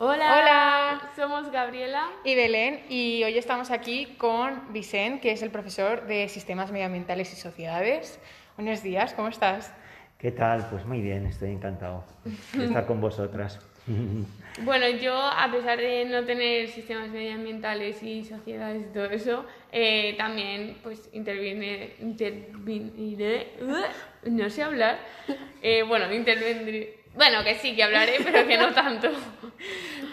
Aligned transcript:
Hola, 0.00 0.38
Hola. 0.38 1.10
somos 1.16 1.50
Gabriela. 1.50 2.08
y 2.24 2.36
Belén 2.36 2.84
y 2.88 3.24
hoy 3.24 3.36
estamos 3.36 3.72
aquí 3.72 4.14
con 4.16 4.72
Vicent, 4.72 5.20
que 5.20 5.32
es 5.32 5.42
el 5.42 5.50
profesor 5.50 6.06
de 6.06 6.28
Sistemas 6.28 6.70
Medioambientales 6.70 7.32
y 7.32 7.36
Sociedades. 7.36 8.20
Buenos 8.56 8.82
días, 8.84 9.12
¿cómo 9.14 9.26
estás? 9.28 9.74
¿Qué 10.18 10.30
tal? 10.30 10.68
Pues 10.70 10.84
muy 10.86 11.00
bien, 11.00 11.26
estoy 11.26 11.50
encantado 11.50 12.04
de 12.52 12.64
estar 12.66 12.86
con 12.86 13.00
vosotras. 13.00 13.58
Bueno, 14.64 14.88
yo, 14.88 15.14
a 15.16 15.48
pesar 15.52 15.78
de 15.78 16.04
no 16.06 16.24
tener 16.24 16.66
sistemas 16.66 17.10
medioambientales 17.10 18.02
y 18.02 18.24
sociedades 18.24 18.82
y 18.90 18.92
todo 18.92 19.04
eso, 19.04 19.46
eh, 19.70 20.16
también 20.18 20.78
pues 20.82 21.08
interviene, 21.12 21.92
interviniré, 22.00 23.52
uh, 23.60 24.28
no 24.30 24.50
sé 24.50 24.64
hablar, 24.64 24.98
Eh, 25.62 25.84
bueno, 25.84 26.12
intervendré, 26.12 26.97
bueno, 27.18 27.42
que 27.42 27.56
sí, 27.56 27.74
que 27.74 27.82
hablaré, 27.82 28.18
pero 28.24 28.46
que 28.46 28.56
no 28.56 28.72
tanto. 28.72 29.10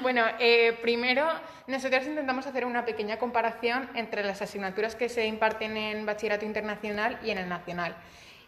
Bueno, 0.02 0.24
eh, 0.40 0.78
primero 0.82 1.26
nosotros 1.68 2.06
intentamos 2.06 2.48
hacer 2.48 2.66
una 2.66 2.84
pequeña 2.84 3.18
comparación 3.18 3.90
entre 3.94 4.24
las 4.24 4.42
asignaturas 4.42 4.96
que 4.96 5.08
se 5.08 5.28
imparten 5.28 5.78
en 5.78 6.06
bachillerato 6.06 6.46
internacional 6.46 7.20
y 7.24 7.30
en 7.30 7.38
el 7.38 7.48
nacional. 7.48 7.96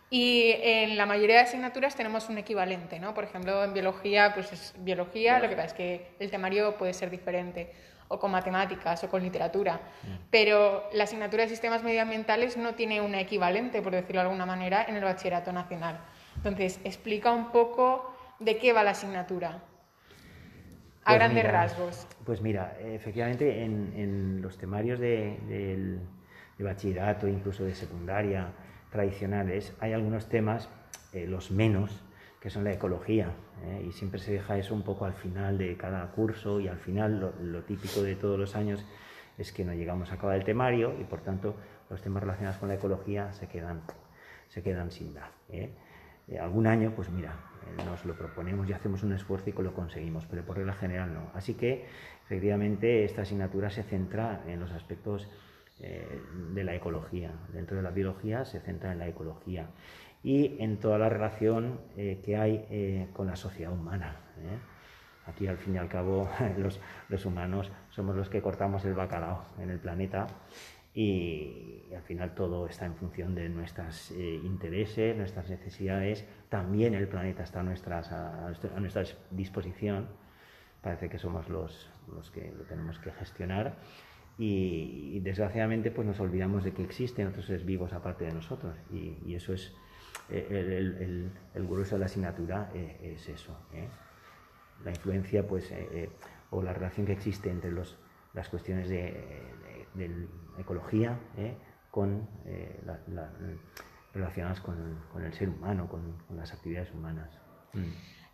Y 0.09 0.53
en 0.61 0.97
la 0.97 1.05
mayoría 1.05 1.35
de 1.35 1.41
asignaturas 1.41 1.95
tenemos 1.95 2.29
un 2.29 2.37
equivalente, 2.37 2.99
¿no? 2.99 3.13
Por 3.13 3.25
ejemplo, 3.25 3.63
en 3.63 3.73
biología, 3.73 4.33
pues 4.33 4.51
es 4.53 4.73
biología, 4.77 5.39
lo 5.39 5.49
que 5.49 5.55
pasa 5.55 5.67
es 5.67 5.73
que 5.73 6.11
el 6.19 6.31
temario 6.31 6.77
puede 6.77 6.93
ser 6.93 7.09
diferente, 7.11 7.73
o 8.07 8.17
con 8.17 8.31
matemáticas, 8.31 9.03
o 9.03 9.09
con 9.09 9.21
literatura. 9.21 9.81
Pero 10.31 10.89
la 10.93 11.03
asignatura 11.03 11.43
de 11.43 11.49
sistemas 11.49 11.83
medioambientales 11.83 12.55
no 12.55 12.73
tiene 12.73 13.01
un 13.01 13.15
equivalente, 13.15 13.81
por 13.81 13.91
decirlo 13.91 14.21
de 14.21 14.27
alguna 14.27 14.45
manera, 14.45 14.85
en 14.87 14.95
el 14.95 15.03
bachillerato 15.03 15.51
nacional. 15.51 15.99
Entonces, 16.37 16.79
explica 16.85 17.31
un 17.31 17.51
poco 17.51 18.16
de 18.39 18.57
qué 18.57 18.73
va 18.73 18.83
la 18.83 18.91
asignatura, 18.91 19.49
a 21.03 21.11
Pues 21.11 21.19
grandes 21.19 21.43
mira, 21.43 21.51
rasgos. 21.51 22.07
Pues 22.25 22.41
mira, 22.41 22.77
efectivamente 22.81 23.63
en, 23.63 23.93
en 23.95 24.41
los 24.41 24.57
temarios 24.57 24.99
de, 24.99 25.99
bachillerato, 26.59 27.27
incluso 27.27 27.63
de 27.63 27.73
secundaria 27.75 28.49
tradicionales, 28.91 29.73
hay 29.79 29.93
algunos 29.93 30.27
temas, 30.27 30.69
eh, 31.13 31.25
los 31.27 31.51
menos, 31.51 32.03
que 32.41 32.49
son 32.49 32.63
la 32.63 32.71
ecología. 32.73 33.31
¿eh? 33.65 33.85
Y 33.87 33.91
siempre 33.91 34.19
se 34.19 34.33
deja 34.33 34.57
eso 34.57 34.73
un 34.73 34.83
poco 34.83 35.05
al 35.05 35.13
final 35.13 35.57
de 35.57 35.75
cada 35.77 36.05
curso 36.11 36.59
y 36.59 36.67
al 36.67 36.77
final 36.77 37.19
lo, 37.19 37.33
lo 37.41 37.63
típico 37.63 38.01
de 38.01 38.15
todos 38.15 38.37
los 38.39 38.55
años 38.55 38.85
es 39.37 39.51
que 39.51 39.63
no 39.63 39.73
llegamos 39.73 40.11
a 40.11 40.15
acabar 40.15 40.35
el 40.35 40.43
temario 40.43 40.93
y 40.99 41.03
por 41.03 41.21
tanto 41.21 41.55
los 41.89 42.01
temas 42.01 42.21
relacionados 42.23 42.57
con 42.57 42.69
la 42.69 42.75
ecología 42.75 43.31
se 43.33 43.47
quedan, 43.47 43.81
se 44.49 44.61
quedan 44.61 44.91
sin 44.91 45.13
dar. 45.13 45.31
¿eh? 45.49 45.71
Algún 46.41 46.67
año, 46.67 46.91
pues 46.95 47.09
mira, 47.09 47.33
nos 47.85 48.05
lo 48.05 48.15
proponemos 48.15 48.69
y 48.69 48.73
hacemos 48.73 49.03
un 49.03 49.13
esfuerzo 49.13 49.49
y 49.49 49.63
lo 49.63 49.73
conseguimos, 49.73 50.25
pero 50.25 50.43
por 50.45 50.57
regla 50.57 50.73
general 50.73 51.13
no. 51.13 51.31
Así 51.33 51.55
que, 51.55 51.85
efectivamente, 52.25 53.03
esta 53.03 53.23
asignatura 53.23 53.69
se 53.69 53.83
centra 53.83 54.43
en 54.47 54.59
los 54.59 54.71
aspectos 54.71 55.27
eh, 55.79 56.21
de 56.53 56.63
la 56.63 56.75
ecología. 56.75 57.31
Dentro 57.53 57.77
de 57.77 57.83
la 57.83 57.91
biología 57.91 58.45
se 58.45 58.59
centra 58.59 58.91
en 58.91 58.99
la 58.99 59.07
ecología 59.07 59.69
y 60.23 60.61
en 60.61 60.77
toda 60.77 60.97
la 60.97 61.09
relación 61.09 61.79
eh, 61.95 62.21
que 62.23 62.37
hay 62.37 62.65
eh, 62.69 63.07
con 63.13 63.27
la 63.27 63.35
sociedad 63.35 63.71
humana. 63.71 64.17
¿eh? 64.39 64.57
Aquí, 65.27 65.47
al 65.47 65.57
fin 65.57 65.75
y 65.75 65.77
al 65.77 65.87
cabo, 65.87 66.29
los, 66.57 66.79
los 67.09 67.25
humanos 67.25 67.71
somos 67.89 68.15
los 68.15 68.29
que 68.29 68.41
cortamos 68.41 68.83
el 68.85 68.93
bacalao 68.93 69.45
en 69.59 69.69
el 69.69 69.79
planeta 69.79 70.27
y, 71.01 71.73
al 71.95 72.01
final 72.03 72.33
todo 72.35 72.67
está 72.67 72.85
en 72.85 72.95
función 72.95 73.33
de 73.35 73.47
nuestros 73.49 74.11
intereses, 74.11 75.15
nuestras 75.15 75.49
necesidades. 75.49 76.25
También 76.49 76.93
el 76.93 77.07
planeta 77.07 77.43
está 77.43 77.61
a, 77.61 77.63
nuestras, 77.63 78.11
a, 78.11 78.47
a 78.47 78.79
nuestra 78.79 79.03
disposición. 79.31 80.07
Parece 80.81 81.09
que 81.09 81.17
somos 81.17 81.49
los, 81.49 81.89
los 82.13 82.29
que 82.31 82.51
lo 82.51 82.63
tenemos 82.65 82.99
que 82.99 83.11
gestionar. 83.11 83.77
Y, 84.37 85.11
y 85.15 85.19
desgraciadamente 85.21 85.89
pues 85.91 86.05
nos 86.05 86.19
olvidamos 86.19 86.63
de 86.63 86.71
que 86.73 86.83
existen 86.83 87.27
otros 87.27 87.45
seres 87.45 87.65
vivos 87.65 87.93
aparte 87.93 88.25
de 88.25 88.33
nosotros. 88.33 88.75
Y, 88.91 89.17
y 89.25 89.35
eso 89.35 89.53
es 89.53 89.73
eh, 90.29 90.45
el, 90.49 90.71
el- 90.73 90.97
el- 91.01 91.31
el 91.55 91.67
grueso 91.67 91.95
de 91.95 91.99
la 91.99 92.05
asignatura, 92.07 92.69
eh, 92.75 93.13
es 93.15 93.29
eso. 93.29 93.57
¿eh? 93.73 93.87
la 94.83 94.91
influencia 94.91 95.47
pues, 95.47 95.71
eh, 95.71 95.87
eh, 95.91 96.09
o 96.51 96.61
la 96.61 96.73
relación 96.73 97.05
que 97.05 97.13
existe 97.13 97.49
entre 97.49 97.71
los, 97.71 97.97
las 98.33 98.49
cuestiones 98.49 98.89
de, 98.89 98.97
de- 99.95 100.07
de 100.07 100.27
ecología 100.59 101.17
eh, 101.37 101.55
con, 101.91 102.27
eh, 102.45 102.79
la- 102.85 102.99
la- 103.07 103.31
relacionadas 104.13 104.59
con, 104.61 104.99
con 105.11 105.23
el 105.23 105.33
ser 105.33 105.49
humano, 105.49 105.87
con, 105.87 106.17
con 106.27 106.37
las 106.37 106.51
actividades 106.53 106.91
humanas. 106.91 107.29
Mm. 107.73 107.85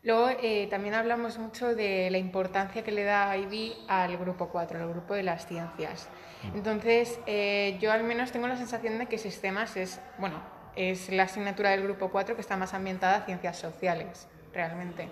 Luego 0.03 0.29
eh, 0.41 0.67
también 0.69 0.93
hablamos 0.95 1.37
mucho 1.39 1.73
de 1.75 2.09
la 2.11 2.17
importancia 2.17 2.83
que 2.83 2.91
le 2.91 3.03
da 3.03 3.35
IB 3.37 3.73
al 3.87 4.17
grupo 4.17 4.49
4, 4.49 4.79
al 4.81 4.89
grupo 4.89 5.13
de 5.13 5.23
las 5.23 5.47
ciencias. 5.47 6.09
Entonces, 6.53 7.19
eh, 7.25 7.77
yo 7.81 7.89
al 7.91 8.03
menos 8.03 8.33
tengo 8.33 8.47
la 8.47 8.57
sensación 8.57 8.97
de 8.99 9.05
que 9.05 9.17
sistemas 9.17 9.77
es, 9.77 10.01
bueno, 10.19 10.35
es 10.75 11.09
la 11.09 11.23
asignatura 11.23 11.69
del 11.69 11.83
grupo 11.83 12.09
4 12.09 12.35
que 12.35 12.41
está 12.41 12.57
más 12.57 12.73
ambientada 12.73 13.17
a 13.19 13.25
ciencias 13.25 13.57
sociales, 13.57 14.27
realmente. 14.53 15.07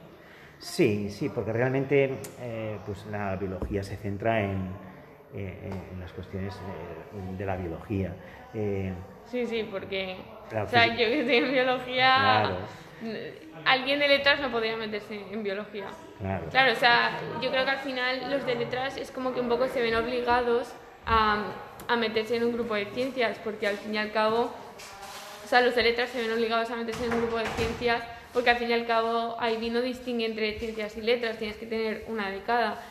Sí, 0.60 1.10
sí, 1.10 1.30
porque 1.30 1.54
realmente 1.54 2.20
eh, 2.42 2.78
pues 2.86 3.06
la 3.06 3.36
biología 3.38 3.84
se 3.84 3.96
centra 3.96 4.42
en, 4.42 4.72
en 5.34 6.00
las 6.00 6.12
cuestiones 6.14 6.54
eh, 6.56 7.38
de 7.38 7.46
la 7.46 7.56
biología. 7.56 8.14
Eh, 8.54 8.94
Sí, 9.26 9.46
sí, 9.46 9.66
porque, 9.72 10.18
o 10.62 10.68
sea, 10.68 10.88
yo 10.88 10.96
que 10.98 11.22
estoy 11.22 11.36
en 11.38 11.52
biología, 11.52 12.16
Claro. 12.44 12.58
alguien 13.66 14.00
de 14.00 14.08
letras 14.10 14.40
no 14.42 14.52
podría 14.52 14.76
meterse 14.76 15.22
en 15.32 15.42
biología. 15.44 15.86
claro. 16.20 16.46
Claro, 16.52 16.74
o 16.74 16.76
sea, 16.76 17.18
yo 17.42 17.50
creo 17.50 17.64
que 17.64 17.72
al 17.72 17.78
final 17.80 18.30
los 18.30 18.46
de 18.46 18.56
letras 18.56 18.98
es 18.98 19.10
como 19.12 19.34
que 19.34 19.40
un 19.40 19.48
poco 19.48 19.68
se 19.70 19.82
ven 19.82 19.96
obligados 19.96 20.74
a, 21.06 21.46
a 21.88 21.96
meterse 21.96 22.36
en 22.36 22.44
un 22.44 22.54
grupo 22.54 22.76
de 22.76 22.86
ciencias, 22.88 23.40
porque 23.44 23.68
al 23.68 23.78
fin 23.78 23.96
y 23.96 23.98
al 24.00 24.12
cabo, 24.12 24.52
o 25.46 25.48
sea, 25.48 25.62
los 25.62 25.76
de 25.76 25.84
letras 25.84 26.10
se 26.10 26.22
ven 26.22 26.32
obligados 26.34 26.70
a 26.72 26.76
meterse 26.76 27.06
en 27.06 27.14
un 27.14 27.22
grupo 27.22 27.38
de 27.38 27.46
ciencias, 27.46 28.04
porque 28.34 28.50
al 28.50 28.58
fin 28.58 28.70
y 28.70 28.74
al 28.74 28.86
cabo 28.86 29.36
ahí 29.40 29.70
no 29.70 29.82
distingue 29.82 30.26
entre 30.26 30.60
ciencias 30.60 30.98
y 30.98 31.02
letras, 31.02 31.38
tienes 31.38 31.56
que 31.58 31.66
tener 31.68 32.04
una 32.08 32.30
de 32.30 32.42
cada. 32.42 32.82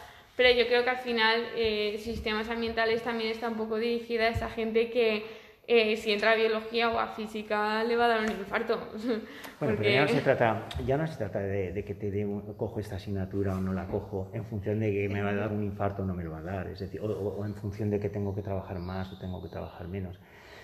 Pero 0.40 0.58
yo 0.58 0.66
creo 0.68 0.84
que 0.84 0.88
al 0.90 0.96
final 0.96 1.42
eh, 1.54 1.96
sistemas 1.98 2.48
ambientales 2.48 3.02
también 3.02 3.30
está 3.30 3.46
un 3.50 3.56
poco 3.56 3.76
dirigida 3.76 4.22
a 4.24 4.28
esa 4.28 4.48
gente 4.48 4.88
que 4.88 5.22
eh, 5.68 5.98
si 5.98 6.12
entra 6.12 6.30
a 6.32 6.34
biología 6.34 6.88
o 6.88 6.98
a 6.98 7.08
física 7.08 7.84
le 7.84 7.94
va 7.94 8.06
a 8.06 8.08
dar 8.08 8.20
un 8.20 8.30
infarto. 8.30 8.78
Bueno, 8.96 9.20
Porque- 9.58 9.76
pero 9.76 9.90
ya 9.90 10.00
no 10.00 10.08
se 10.08 10.20
trata, 10.22 10.66
ya 10.86 10.96
no 10.96 11.06
se 11.06 11.18
trata 11.18 11.40
de, 11.40 11.72
de 11.74 11.84
que 11.84 11.94
te 11.94 12.24
un- 12.24 12.54
cojo 12.54 12.80
esta 12.80 12.96
asignatura 12.96 13.54
o 13.54 13.60
no 13.60 13.74
la 13.74 13.86
cojo 13.86 14.30
en 14.32 14.46
función 14.46 14.80
de 14.80 14.90
que 14.90 15.10
me 15.10 15.20
va 15.20 15.28
a 15.28 15.34
dar 15.34 15.52
un 15.52 15.62
infarto 15.62 16.04
o 16.04 16.06
no 16.06 16.14
me 16.14 16.24
lo 16.24 16.30
va 16.30 16.38
a 16.38 16.42
dar, 16.42 16.66
es 16.68 16.78
decir, 16.78 17.02
o, 17.02 17.04
o- 17.04 17.44
en 17.44 17.54
función 17.54 17.90
de 17.90 18.00
que 18.00 18.08
tengo 18.08 18.34
que 18.34 18.40
trabajar 18.40 18.78
más 18.78 19.12
o 19.12 19.18
tengo 19.18 19.42
que 19.42 19.50
trabajar 19.50 19.88
menos. 19.88 20.18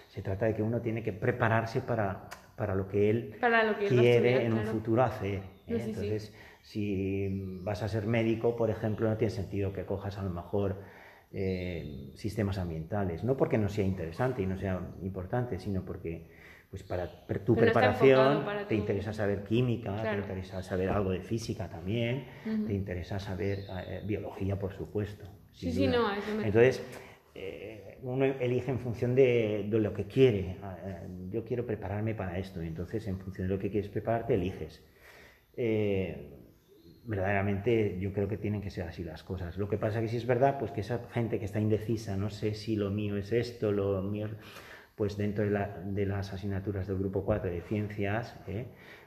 Se 0.09 0.23
trata 0.23 0.47
de 0.47 0.55
que 0.55 0.63
uno 0.63 0.81
tiene 0.81 1.03
que 1.03 1.13
prepararse 1.13 1.83
para, 1.83 2.31
para 2.57 2.75
lo 2.75 2.89
que 2.89 3.11
él 3.11 3.37
Para 3.39 3.63
lo 3.65 3.79
que 3.79 3.89
quiere 3.89 4.13
estudiar, 4.17 4.41
en 4.41 4.53
un 4.55 4.59
claro. 4.61 4.73
futuro 4.73 5.03
hacer. 5.03 5.41
¿eh? 5.67 5.81
Sí, 5.85 5.95
sí, 5.95 6.19
sí. 6.21 6.33
Si 6.67 7.29
vas 7.63 7.85
a 7.85 7.89
ser 7.89 8.07
médico, 8.09 8.57
por 8.57 8.71
ejemplo, 8.71 9.09
no 9.09 9.17
tiene 9.17 9.31
sentido 9.31 9.73
que 9.73 9.85
cojas 9.85 10.19
a 10.19 10.25
lo 10.25 10.31
mejor 10.31 10.81
eh, 11.31 12.11
sistemas 12.17 12.59
ambientales, 12.59 13.23
no 13.23 13.37
porque 13.37 13.57
no 13.57 13.69
sea 13.69 13.85
interesante 13.85 14.43
y 14.43 14.47
no 14.47 14.57
sea 14.59 14.81
importante, 15.01 15.61
sino 15.61 15.85
porque 15.85 16.27
pues 16.69 16.83
para 16.83 17.07
tu 17.45 17.55
Pero 17.55 17.67
preparación 17.67 18.45
para 18.45 18.67
te 18.67 18.75
tu- 18.75 18.81
interesa 18.81 19.13
saber 19.13 19.45
química, 19.45 19.93
Claro. 20.01 20.11
te 20.11 20.23
interesa 20.23 20.61
saber 20.61 20.89
algo 20.91 21.13
de 21.13 21.21
física 21.21 21.69
también, 21.69 22.25
te 22.67 22.73
interesa 22.75 23.21
saber 23.21 23.67
eh, 23.87 24.03
biología, 24.05 24.59
por 24.59 24.73
supuesto. 24.73 25.25
Sí, 25.53 25.71
sí, 25.71 25.87
no, 25.87 26.13
eso 26.13 26.35
me- 26.37 26.49
Entonces, 26.49 26.83
eh, 27.37 27.99
uno 28.03 28.25
elige 28.25 28.73
en 28.73 28.81
función 28.81 29.15
de, 29.15 29.69
de 29.71 29.79
lo 29.79 29.93
que 29.95 30.07
quiere. 30.09 30.57
Ah, 30.63 30.77
Yo 31.31 31.45
quiero 31.45 31.65
prepararme 31.65 32.17
para 32.17 32.39
esto, 32.39 32.61
y 32.61 32.67
entonces 32.67 33.07
en 33.07 33.21
función 33.21 33.47
de 33.47 33.55
lo 33.55 33.61
que 33.61 33.71
quieres 33.71 33.89
prepararte, 33.89 34.35
eliges. 34.35 34.83
Eh, 35.57 36.33
verdaderamente 37.07 37.99
yo 38.01 38.13
creo 38.13 38.29
que 38.29 38.37
tienen 38.37 38.61
que 38.61 38.71
ser 38.71 38.85
así 38.89 39.05
las 39.05 39.23
cosas. 39.23 39.57
Lo 39.59 39.69
que 39.69 39.79
pasa 39.79 40.01
que 40.01 40.09
sí 40.09 40.17
es 40.17 40.27
verdad, 40.27 40.59
pues 40.59 40.71
que 40.73 40.81
esa 40.81 41.01
gente 41.13 41.39
que 41.39 41.45
está 41.45 41.61
indecisa, 41.61 42.17
no 42.17 42.31
sé 42.31 42.55
si 42.55 42.77
lo 42.77 42.91
mío 42.91 43.17
es 43.17 43.33
esto, 43.33 43.73
lo 43.73 44.03
mío, 44.03 44.29
pues 44.97 45.17
dentro 45.17 45.45
de, 45.45 45.51
la- 45.51 45.79
de 45.85 46.07
las 46.07 46.33
asignaturas 46.33 46.87
del 46.87 46.99
grupo 46.99 47.25
4 47.25 47.51
de 47.51 47.61
ciencias, 47.63 48.35
¿eh? 48.49 48.67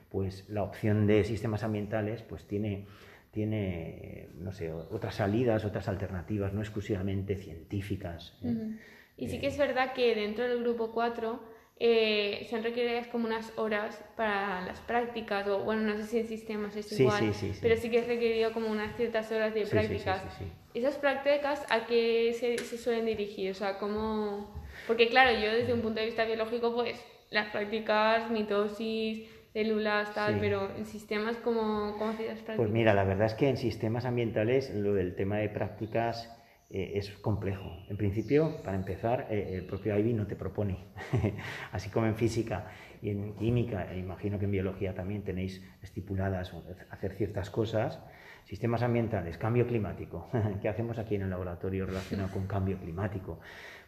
pues 0.09 0.47
la 0.49 0.63
opción 0.63 1.07
de 1.07 1.23
sistemas 1.23 1.63
ambientales 1.63 2.21
pues 2.23 2.45
tiene, 2.45 2.85
tiene, 3.31 4.29
no 4.39 4.51
sé, 4.51 4.71
otras 4.71 5.15
salidas, 5.15 5.65
otras 5.65 5.87
alternativas, 5.87 6.53
no 6.53 6.61
exclusivamente 6.61 7.35
científicas. 7.35 8.37
¿eh? 8.43 8.77
Y 9.17 9.27
sí 9.27 9.39
que 9.39 9.47
es 9.47 9.57
verdad 9.57 9.93
que 9.93 10.15
dentro 10.15 10.47
del 10.47 10.61
grupo 10.63 10.91
4 10.93 11.41
eh, 11.81 12.45
se 12.49 12.57
han 12.57 12.63
requeridas 12.63 13.07
como 13.07 13.25
unas 13.25 13.53
horas 13.57 14.03
para 14.17 14.61
las 14.65 14.81
prácticas, 14.81 15.47
o 15.47 15.59
bueno, 15.59 15.81
no 15.81 15.97
sé 15.97 16.07
si 16.07 16.19
en 16.19 16.27
sistemas 16.27 16.75
es 16.75 16.87
Sí, 16.87 17.03
igual, 17.03 17.33
sí, 17.33 17.53
sí, 17.53 17.59
pero 17.61 17.77
sí 17.77 17.89
que 17.89 17.99
es 17.99 18.07
requerido 18.07 18.51
como 18.51 18.67
unas 18.67 18.95
ciertas 18.97 19.31
horas 19.31 19.53
de 19.53 19.65
prácticas. 19.65 20.21
¿Esas 20.73 20.97
prácticas 20.97 21.65
a 21.69 21.85
qué 21.85 22.35
se, 22.37 22.57
se 22.57 22.77
suelen 22.77 23.05
dirigir? 23.05 23.51
O 23.51 23.53
sea, 23.53 23.77
¿cómo...? 23.77 24.53
Porque 24.87 25.07
claro, 25.07 25.39
yo 25.39 25.51
desde 25.51 25.73
un 25.73 25.81
punto 25.81 25.99
de 26.01 26.07
vista 26.07 26.25
biológico, 26.25 26.75
pues 26.75 27.01
las 27.31 27.47
prácticas, 27.47 28.29
mitosis, 28.29 29.29
células, 29.53 30.13
tal, 30.13 30.39
pero 30.39 30.69
en 30.75 30.85
sistemas, 30.85 31.37
¿cómo, 31.37 31.95
cómo 31.97 32.11
hacías 32.11 32.33
prácticas? 32.33 32.57
Pues 32.57 32.69
mira, 32.71 32.93
la 32.93 33.03
verdad 33.03 33.27
es 33.27 33.33
que 33.35 33.47
en 33.47 33.57
sistemas 33.57 34.05
ambientales 34.05 34.73
lo 34.73 34.93
del 34.93 35.15
tema 35.15 35.37
de 35.37 35.49
prácticas 35.49 36.35
eh, 36.69 36.93
es 36.95 37.09
complejo. 37.19 37.69
En 37.89 37.97
principio, 37.97 38.61
para 38.63 38.77
empezar, 38.77 39.27
eh, 39.29 39.55
el 39.55 39.65
propio 39.65 39.97
IBI 39.97 40.13
no 40.13 40.27
te 40.27 40.35
propone, 40.35 40.77
así 41.71 41.89
como 41.89 42.05
en 42.07 42.15
física 42.15 42.67
y 43.01 43.09
en 43.09 43.33
química, 43.35 43.91
e 43.91 43.97
imagino 43.97 44.37
que 44.39 44.45
en 44.45 44.51
biología 44.51 44.93
también 44.93 45.23
tenéis 45.23 45.63
estipuladas 45.81 46.53
hacer 46.89 47.13
ciertas 47.13 47.49
cosas. 47.49 47.99
Sistemas 48.45 48.81
ambientales, 48.81 49.37
cambio 49.37 49.67
climático. 49.67 50.27
¿Qué 50.61 50.69
hacemos 50.69 50.97
aquí 50.97 51.15
en 51.15 51.21
el 51.21 51.29
laboratorio 51.29 51.85
relacionado 51.85 52.29
con 52.31 52.47
cambio 52.47 52.77
climático? 52.79 53.39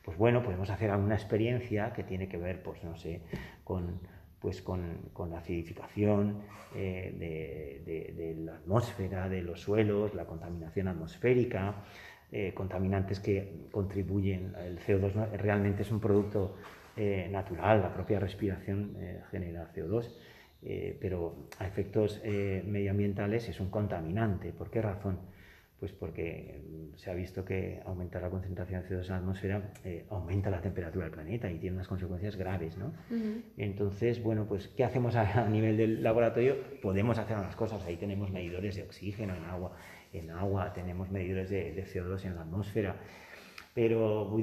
Pues 0.04 0.18
bueno, 0.18 0.44
podemos 0.44 0.70
hacer 0.70 0.92
alguna 0.92 1.16
experiencia 1.16 1.94
que 1.94 2.04
tiene 2.04 2.28
que 2.28 2.38
ver, 2.38 2.62
pues 2.62 2.84
no 2.84 2.96
sé, 2.96 3.22
con, 3.64 4.00
pues 4.40 4.62
con, 4.62 5.10
con 5.14 5.32
la 5.32 5.40
acidificación 5.40 6.42
eh, 6.76 7.16
de, 7.18 7.92
de- 7.92 8.14
de 8.14 8.36
la 8.36 8.56
atmósfera, 8.58 9.30
de 9.30 9.42
los 9.42 9.62
suelos, 9.62 10.14
la 10.14 10.26
contaminación 10.26 10.88
atmosférica, 10.88 11.76
eh, 12.32 12.54
contaminantes 12.54 13.20
que 13.20 13.68
contribuyen, 13.72 14.54
el 14.66 14.80
CO2 14.80 15.14
no- 15.16 15.26
realmente 15.38 15.82
es 15.84 15.92
un 15.92 16.00
producto 16.00 16.56
eh, 16.98 17.28
natural, 17.32 17.82
la 17.82 17.94
propia 17.94 18.20
respiración 18.20 18.96
eh, 19.00 19.22
genera 19.32 19.72
CO2, 19.74 20.10
eh, 20.64 20.98
pero 21.02 21.48
a 21.60 21.66
efectos 21.68 22.22
medioambientales 22.66 23.48
es 23.50 23.60
un 23.60 23.70
contaminante. 23.70 24.52
¿Por 24.54 24.70
qué 24.70 24.82
razón? 24.82 25.20
Pues 25.80 25.92
porque 25.94 26.62
mm, 26.64 26.96
se 26.98 27.10
ha 27.10 27.14
visto 27.16 27.44
que 27.44 27.82
aumentar 27.86 28.22
la 28.22 28.30
concentración 28.30 28.84
de 28.84 28.88
CO2 28.90 29.02
en 29.06 29.10
la 29.10 29.18
atmósfera 29.18 29.74
aumenta 30.10 30.50
la 30.52 30.62
temperatura 30.62 31.06
del 31.06 31.14
planeta 31.14 31.50
y 31.52 31.58
tiene 31.58 31.76
unas 31.78 31.88
consecuencias 31.88 32.36
graves, 32.36 32.78
¿no? 32.78 32.94
Entonces, 33.58 34.22
bueno, 34.22 34.46
pues 34.48 34.68
¿qué 34.70 34.84
hacemos 34.84 35.16
a, 35.16 35.46
a 35.46 35.50
nivel 35.50 35.78
del 35.78 36.04
laboratorio? 36.04 36.56
Podemos 36.82 37.18
hacer 37.18 37.36
unas 37.38 37.56
cosas. 37.56 37.84
Ahí 37.86 37.98
tenemos 37.98 38.32
medidores 38.32 38.76
de 38.76 38.84
oxígeno 38.84 39.36
en 39.36 39.44
agua, 39.46 39.76
en 40.14 40.30
agua 40.32 40.74
tenemos 40.74 41.10
medidores 41.12 41.50
de, 41.50 41.72
de 41.74 41.86
CO2 41.86 42.26
en 42.26 42.36
la 42.36 42.42
atmósfera. 42.42 42.96
Pero 43.74 44.36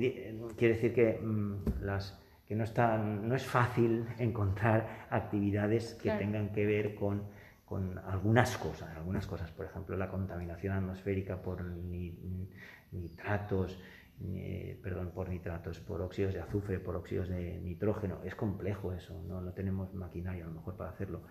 quiere 0.57 0.75
decir 0.75 0.95
que, 0.95 1.19
mm, 1.23 1.83
las, 1.83 2.19
que 2.47 2.55
no, 2.55 2.65
están, 2.65 3.29
no 3.29 3.35
es 3.35 3.45
fácil 3.47 4.07
encontrar 4.19 5.07
actividades 5.11 5.95
que 5.95 6.05
Claro. 6.05 6.19
tengan 6.21 6.53
que 6.53 6.65
ver 6.67 6.95
con, 6.95 7.25
con 7.67 7.99
algunas 7.99 8.57
cosas. 8.57 8.97
Algunas 8.97 9.27
cosas, 9.27 9.51
por 9.51 9.67
ejemplo, 9.67 9.97
la 9.97 10.09
contaminación 10.09 10.73
atmosférica 10.75 11.43
por 11.43 11.63
ni- 11.65 12.49
nitratos, 12.93 13.79
eh, 14.25 14.81
perdón, 14.83 15.11
por 15.15 15.29
nitratos, 15.29 15.79
por 15.81 16.01
óxidos 16.01 16.33
de 16.35 16.41
azufre, 16.41 16.81
por 16.81 16.97
óxidos 16.97 17.29
de 17.29 17.61
nitrógeno. 17.61 18.21
Es 18.25 18.35
complejo 18.35 18.93
eso, 18.95 19.23
no, 19.29 19.41
no 19.43 19.53
tenemos 19.53 19.93
maquinaria 19.95 20.45
a 20.45 20.49
lo 20.49 20.55
mejor 20.55 20.77
para 20.77 20.91
hacerlo. 20.91 21.23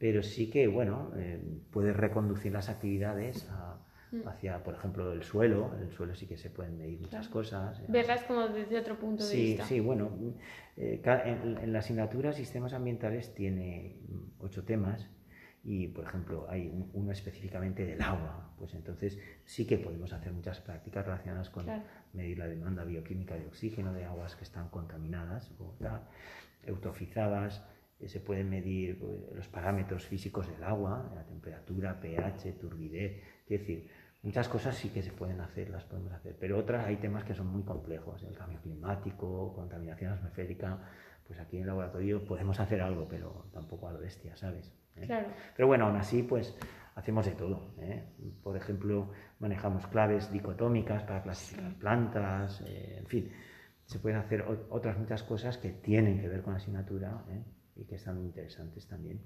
Pero 0.00 0.22
sí 0.22 0.48
que, 0.50 0.66
bueno, 0.66 1.12
eh, 1.16 1.38
puedes 1.70 1.94
reconducir 1.94 2.50
las 2.52 2.70
actividades 2.70 3.46
a- 3.50 3.76
hacia, 4.24 4.64
por 4.64 4.74
ejemplo, 4.74 5.12
el 5.12 5.22
suelo. 5.22 5.72
El 5.78 5.92
suelo 5.92 6.14
sí 6.14 6.26
que 6.26 6.38
se 6.38 6.48
pueden 6.48 6.78
medir 6.78 6.98
muchas 7.00 7.28
cosas. 7.28 7.78
eh, 7.80 7.84
Verlas 7.88 8.22
como 8.24 8.48
desde 8.48 8.78
otro 8.78 8.98
punto 8.98 9.22
de 9.24 9.30
Sí, 9.30 9.42
vista. 9.50 9.64
sí, 9.64 9.78
bueno, 9.78 10.10
eh, 10.78 11.00
en, 11.04 11.58
en 11.58 11.72
la 11.74 11.80
asignatura 11.80 12.32
Sistemas 12.32 12.72
Ambientales 12.72 13.34
tiene 13.34 13.98
mm, 14.08 14.42
ocho 14.44 14.64
temas 14.64 15.06
y, 15.62 15.88
por 15.88 16.04
ejemplo, 16.04 16.46
hay 16.48 16.68
un- 16.68 16.90
uno 16.94 17.12
específicamente 17.12 17.84
del 17.84 18.00
agua, 18.00 18.54
pues 18.58 18.72
entonces 18.72 19.18
sí 19.44 19.66
que 19.66 19.76
podemos 19.76 20.14
hacer 20.14 20.32
muchas 20.32 20.60
prácticas 20.60 21.04
relacionadas 21.04 21.50
con 21.50 21.64
Claro. 21.64 21.82
medir 22.14 22.38
la 22.38 22.46
demanda 22.46 22.84
bioquímica 22.84 23.34
de 23.36 23.46
oxígeno 23.46 23.92
de 23.92 24.06
aguas 24.06 24.34
que 24.34 24.44
están 24.44 24.70
contaminadas 24.70 25.52
o 25.60 25.74
tal, 25.78 26.00
eutrofizadas, 26.66 27.62
se 28.08 28.20
pueden 28.20 28.48
medir 28.48 28.98
pues, 28.98 29.12
los 29.34 29.48
parámetros 29.48 30.06
físicos 30.06 30.48
del 30.48 30.62
agua, 30.62 31.10
la 31.14 31.24
temperatura, 31.24 32.00
pH, 32.00 32.52
turbidez, 32.58 33.22
es 33.48 33.60
decir, 33.60 33.88
muchas 34.22 34.48
cosas 34.48 34.76
sí 34.76 34.88
que 34.90 35.02
se 35.02 35.12
pueden 35.12 35.40
hacer, 35.40 35.70
las 35.70 35.84
podemos 35.84 36.12
hacer, 36.12 36.36
pero 36.38 36.58
otras 36.58 36.86
hay 36.86 36.96
temas 36.96 37.24
que 37.24 37.34
son 37.34 37.46
muy 37.48 37.62
complejos, 37.62 38.22
el 38.22 38.36
cambio 38.36 38.60
climático, 38.60 39.52
contaminación 39.54 40.12
atmosférica, 40.12 40.78
pues 41.26 41.38
aquí 41.38 41.56
en 41.56 41.62
el 41.62 41.68
laboratorio 41.68 42.24
podemos 42.24 42.58
hacer 42.58 42.80
algo, 42.80 43.06
pero 43.08 43.46
tampoco 43.52 43.88
a 43.88 43.92
lo 43.92 44.00
bestia, 44.00 44.36
¿sabes? 44.36 44.72
¿Eh? 44.96 45.06
Claro. 45.06 45.28
Pero 45.56 45.68
bueno, 45.68 45.86
aún 45.86 45.96
así, 45.96 46.22
pues 46.22 46.56
hacemos 46.96 47.24
de 47.26 47.32
todo. 47.32 47.72
¿eh? 47.78 48.04
Por 48.42 48.56
ejemplo, 48.56 49.10
manejamos 49.38 49.86
claves 49.86 50.32
dicotómicas 50.32 51.04
para 51.04 51.22
clasificar 51.22 51.74
plantas, 51.74 52.62
eh, 52.66 52.96
en 52.98 53.06
fin, 53.06 53.32
se 53.90 53.98
pueden 53.98 54.18
hacer 54.18 54.44
otras 54.70 54.98
muchas 54.98 55.22
cosas 55.22 55.58
que 55.58 55.70
tienen 55.70 56.20
que 56.20 56.28
ver 56.28 56.42
con 56.42 56.52
la 56.52 56.58
asignatura 56.58 57.24
¿eh? 57.28 57.42
Y 57.80 57.84
que 57.84 57.96
están 57.96 58.16
muy 58.18 58.26
interesantes 58.26 58.86
también. 58.86 59.20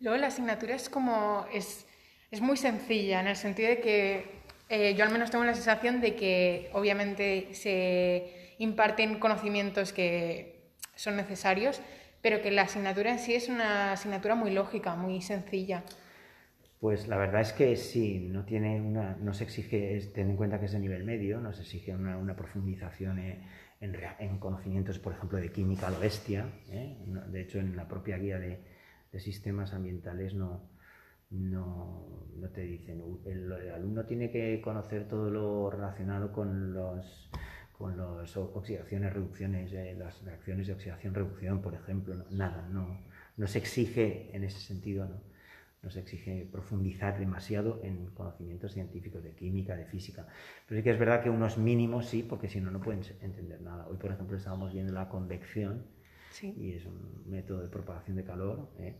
Luego 0.00 0.18
la 0.18 0.28
asignatura 0.28 0.74
es 0.74 0.88
como, 0.88 1.46
es, 1.52 1.86
es 2.30 2.40
muy 2.40 2.56
sencilla 2.56 3.20
en 3.20 3.28
el 3.28 3.36
sentido 3.36 3.68
de 3.68 3.80
que 3.80 4.42
eh, 4.68 4.94
yo 4.96 5.04
al 5.04 5.12
menos 5.12 5.30
tengo 5.30 5.44
la 5.44 5.54
sensación 5.54 6.00
de 6.00 6.16
que 6.16 6.70
obviamente 6.72 7.54
se 7.54 8.54
imparten 8.58 9.18
conocimientos 9.18 9.92
que 9.92 10.72
son 10.96 11.16
necesarios, 11.16 11.80
pero 12.22 12.40
que 12.40 12.50
la 12.50 12.62
asignatura 12.62 13.10
en 13.10 13.18
sí 13.18 13.34
es 13.34 13.48
una 13.48 13.92
asignatura 13.92 14.34
muy 14.34 14.50
lógica, 14.50 14.94
muy 14.94 15.20
sencilla. 15.20 15.84
Pues 16.80 17.06
la 17.06 17.16
verdad 17.16 17.42
es 17.42 17.52
que 17.52 17.76
sí, 17.76 18.18
no, 18.18 18.44
tiene 18.44 18.80
una, 18.80 19.16
no 19.20 19.34
se 19.34 19.44
exige, 19.44 20.00
ten 20.12 20.30
en 20.30 20.36
cuenta 20.36 20.58
que 20.58 20.66
es 20.66 20.72
de 20.72 20.80
nivel 20.80 21.04
medio, 21.04 21.38
no 21.38 21.52
se 21.52 21.62
exige 21.62 21.94
una, 21.94 22.16
una 22.16 22.34
profundización 22.34 23.20
eh, 23.20 23.38
en, 23.82 23.96
en 24.20 24.38
conocimientos, 24.38 24.98
por 24.98 25.12
ejemplo, 25.12 25.38
de 25.38 25.50
química 25.50 25.88
a 25.88 25.98
bestia. 25.98 26.46
¿eh? 26.70 26.96
De 27.28 27.42
hecho, 27.42 27.58
en 27.58 27.76
la 27.76 27.88
propia 27.88 28.16
guía 28.16 28.38
de, 28.38 28.70
sistemas 29.18 29.74
ambientales 29.74 30.32
no, 30.34 30.70
no, 31.30 32.48
te 32.54 32.62
dicen, 32.62 33.02
"Uh, 33.02 33.20
el, 33.26 33.52
alumno 33.74 34.06
tiene 34.06 34.30
que 34.30 34.62
conocer 34.62 35.06
todo 35.06 35.28
lo 35.28 35.70
relacionado 35.70 36.32
con 36.32 36.72
los 36.72 37.30
con 37.72 37.96
las 37.96 38.36
oxidaciones, 38.36 39.12
reducciones, 39.12 39.72
eh, 39.72 39.96
las 39.98 40.22
reacciones 40.24 40.68
de 40.68 40.74
oxidación-reducción, 40.74 41.60
por 41.60 41.74
ejemplo, 41.74 42.14
nada, 42.30 42.68
no, 42.68 43.00
no 43.36 43.46
se 43.48 43.58
exige 43.58 44.30
en 44.36 44.44
ese 44.44 44.60
sentido, 44.60 45.06
¿no? 45.06 45.20
No 45.82 45.90
se 45.90 46.00
exige 46.00 46.46
profundizar 46.50 47.18
demasiado 47.18 47.80
en 47.82 48.06
conocimientos 48.14 48.72
científicos 48.72 49.22
de 49.24 49.32
química, 49.34 49.76
de 49.76 49.84
física. 49.86 50.26
Pero 50.66 50.78
sí 50.80 50.84
que 50.84 50.90
es 50.90 50.98
verdad 50.98 51.22
que 51.22 51.30
unos 51.30 51.58
mínimos 51.58 52.06
sí, 52.06 52.22
porque 52.22 52.48
si 52.48 52.60
no, 52.60 52.70
no 52.70 52.80
pueden 52.80 53.02
entender 53.20 53.60
nada. 53.60 53.88
Hoy, 53.88 53.96
por 53.96 54.12
ejemplo, 54.12 54.36
estábamos 54.36 54.72
viendo 54.72 54.92
la 54.92 55.08
convección 55.08 55.84
Sí. 56.30 56.54
y 56.56 56.72
es 56.72 56.86
un 56.86 57.24
método 57.28 57.60
de 57.62 57.68
propagación 57.68 58.16
de 58.16 58.24
calor 58.24 58.70
¿eh? 58.78 58.94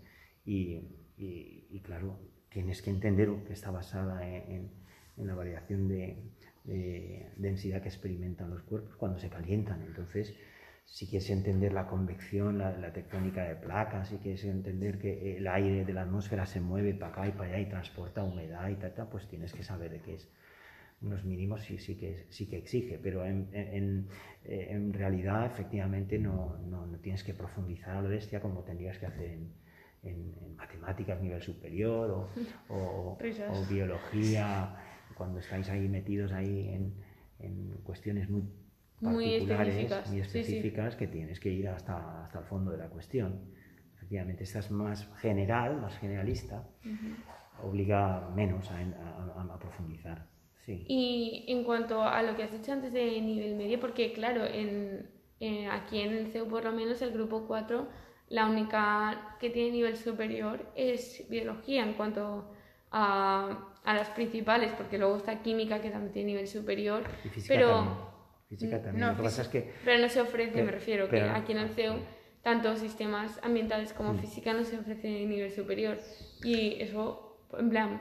y, 0.45 0.81
y- 1.17 1.67
y, 1.71 1.81
claro, 1.81 2.19
tienes 2.51 2.83
que 2.83 2.91
entender 2.91 3.31
que 3.47 3.53
está 3.53 3.71
basada 3.71 4.29
en, 4.29 4.51
en- 4.53 4.71
en 5.19 5.27
la 5.27 5.35
variación 5.35 5.89
de, 5.89 6.17
de 6.65 7.31
densidad 7.37 7.81
que 7.83 7.89
experimentan 7.89 8.51
los 8.51 8.63
cuerpos 8.63 8.97
cuando 8.97 9.19
se 9.19 9.29
calientan. 9.29 9.83
Entonces, 9.83 10.35
si 10.93 11.07
quieres 11.07 11.31
entender 11.31 11.73
la 11.73 11.87
convección, 11.87 12.59
la, 12.59 12.77
la 12.77 12.93
tectónica 12.93 13.45
de 13.45 13.55
placas, 13.57 14.09
si 14.09 14.19
quieres 14.19 14.45
entender 14.45 14.99
que 14.99 15.39
el 15.39 15.47
aire 15.49 15.87
de 15.87 15.93
la 15.95 16.03
atmósfera 16.03 16.45
se 16.45 16.61
mueve 16.61 16.93
para 16.93 17.13
acá 17.13 17.29
y 17.29 17.33
para 17.33 17.45
allá 17.49 17.61
y 17.61 17.67
transporta 17.67 18.23
humedad 18.23 18.69
y 18.69 18.75
tal, 18.77 18.93
tal, 18.93 19.09
pues 19.09 19.27
tienes 19.27 19.55
que 19.55 19.63
saber 19.63 19.91
de 19.91 20.01
qué 20.03 20.17
es. 20.17 20.29
Unos 21.01 21.25
mínimos 21.25 21.63
sí, 21.63 21.79
sí, 21.79 21.97
que, 21.97 22.27
sí 22.29 22.47
que 22.47 22.59
exige, 22.59 22.99
pero 23.03 23.25
en, 23.25 23.49
en- 23.55 24.07
eh, 24.45 24.67
en 24.69 24.93
realidad 24.93 25.47
efectivamente 25.47 26.19
no, 26.19 26.59
no- 26.69 26.87
no 26.87 26.99
tienes 26.99 27.25
que 27.25 27.33
profundizar 27.33 27.97
a 27.97 28.03
lo 28.03 28.11
bestia 28.11 28.41
como 28.41 28.63
tendrías 28.63 28.99
que 28.99 29.07
hacer 29.07 29.31
en, 29.31 29.51
en- 30.03 30.35
en 30.43 30.57
matemáticas 30.57 31.19
a 31.19 31.23
nivel 31.23 31.41
superior 31.41 32.11
o, 32.11 32.29
o- 32.69 33.17
biología, 33.71 34.77
cuando 35.15 35.39
estáis 35.39 35.71
ahí 35.71 35.89
metidos 35.89 36.33
ahí 36.33 36.69
en, 36.69 36.93
en 37.41 37.71
cuestiones 37.83 38.29
muy 38.29 38.43
Muy 39.03 39.35
específicas, 39.35 40.09
muy 40.11 40.23
sí, 40.23 40.31
sí. 40.31 40.39
específicas, 40.39 40.97
que 40.97 41.07
tienes 41.09 41.41
que 41.41 41.51
ir 41.51 41.69
hasta, 41.69 42.25
hasta 42.25 42.39
el 42.41 42.45
fondo 42.45 42.71
de 42.71 42.79
la 42.79 42.89
cuestión. 42.89 43.41
Efectivamente, 43.97 44.45
esta 44.45 44.59
es 44.61 44.71
más 44.71 45.09
general, 45.21 45.81
más 45.81 45.97
generalista, 45.99 46.65
obliga 47.63 48.29
menos 48.35 48.71
a, 48.71 48.77
a- 48.79 49.41
a- 49.41 49.55
a 49.55 49.59
profundizar. 49.59 50.27
Sí. 50.65 50.85
Y 50.89 51.45
en 51.49 51.65
cuanto 51.65 52.03
a 52.03 52.23
lo 52.23 52.37
que 52.37 52.45
has 52.45 52.53
dicho 52.53 52.73
antes 52.73 52.93
de 52.93 53.21
nivel 53.21 53.57
medio, 53.57 53.81
porque 53.81 54.13
claro, 54.13 54.45
en, 54.45 55.11
eh, 55.41 55.67
aquí 55.67 56.01
en 56.01 56.13
el 56.13 56.27
CEU 56.29 56.49
por 56.49 56.65
lo 56.65 56.73
menos 56.73 57.03
el 57.03 57.11
grupo 57.13 57.47
4, 57.47 57.89
la 58.29 58.47
única 58.47 59.37
que 59.41 59.51
tiene 59.51 59.73
nivel 59.73 59.97
superior 59.97 60.65
es 60.77 61.27
biología 61.29 61.83
en 61.83 61.95
cuanto 61.95 62.53
a, 62.93 63.73
a 63.85 63.95
las 63.95 64.09
principales, 64.11 64.73
porque 64.73 64.99
luego 64.99 65.17
está 65.17 65.43
química 65.43 65.81
que 65.81 65.91
también 65.91 66.13
tiene 66.13 66.27
nivel 66.33 66.47
superior, 66.49 67.03
Y 67.25 67.29
física 67.29 67.55
pero, 67.55 67.69
también. 67.69 68.12
Física 68.57 68.83
también. 68.83 69.01
no, 69.01 69.11
Lo 69.13 69.17
que 69.17 69.23
pasa 69.23 69.43
es 69.43 69.49
que 69.49 69.71
pero 69.85 70.01
no 70.01 70.09
se 70.09 70.21
ofrece, 70.21 70.53
Pero- 70.53 70.67
me 70.67 70.73
refiero, 70.73 71.05
que 71.07 71.11
pero- 71.13 71.33
Mm. 71.33 71.35
aquí 71.37 71.53
en 71.53 71.59
el 71.59 71.69
CEU 71.71 71.95
tanto 72.43 72.77
sistemas 72.77 73.39
ambientales 73.43 73.93
como 73.93 74.15
física 74.15 74.53
no 74.53 74.65
se 74.65 74.79
ofrece 74.79 75.09
nivel 75.27 75.51
superior. 75.51 75.99
Y 76.45 76.81
eso, 76.83 77.39
en 77.59 77.71
plan, 77.71 78.01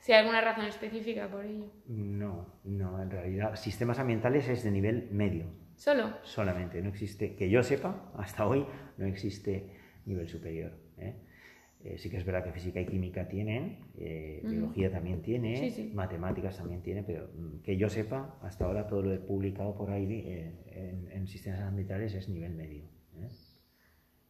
si 0.00 0.12
hay 0.12 0.20
alguna 0.20 0.40
razón 0.40 0.64
específica 0.66 1.28
por 1.28 1.44
ello. 1.44 1.66
no, 1.86 2.46
no, 2.64 3.00
en 3.02 3.10
realidad, 3.10 3.54
sistemas 3.56 3.98
ambientales 3.98 4.48
es 4.48 4.64
de 4.64 4.70
nivel 4.70 5.08
medio, 5.12 5.44
Solo. 5.76 6.16
solamente. 6.22 6.80
No 6.82 6.88
existe, 6.88 7.36
que 7.36 7.48
yo 7.50 7.62
sepa, 7.62 8.10
hasta 8.16 8.46
hoy 8.46 8.66
no 8.96 9.06
existe 9.06 9.76
nivel 10.06 10.28
superior. 10.28 10.72
¿eh? 10.98 11.14
Eh, 11.84 11.98
sí 11.98 12.08
que 12.08 12.16
es 12.16 12.24
verdad 12.24 12.44
que 12.44 12.52
física 12.52 12.80
y 12.80 12.86
química 12.86 13.26
tienen, 13.26 13.90
eh, 13.98 14.40
biología 14.44 14.90
también 14.90 15.20
tiene, 15.20 15.90
matemáticas 15.92 16.56
también 16.56 16.80
tiene, 16.80 17.02
pero 17.02 17.28
mm, 17.34 17.62
que 17.62 17.76
yo 17.76 17.88
sepa, 17.88 18.38
hasta 18.42 18.66
ahora 18.66 18.86
todo 18.86 19.02
lo 19.02 19.26
publicado 19.26 19.74
por 19.74 19.90
ahí 19.90 20.06
eh, 20.24 21.08
en, 21.10 21.26
sistemas 21.26 21.60
ambientales 21.60 22.14
es 22.14 22.28
nivel 22.28 22.54
medio. 22.54 22.84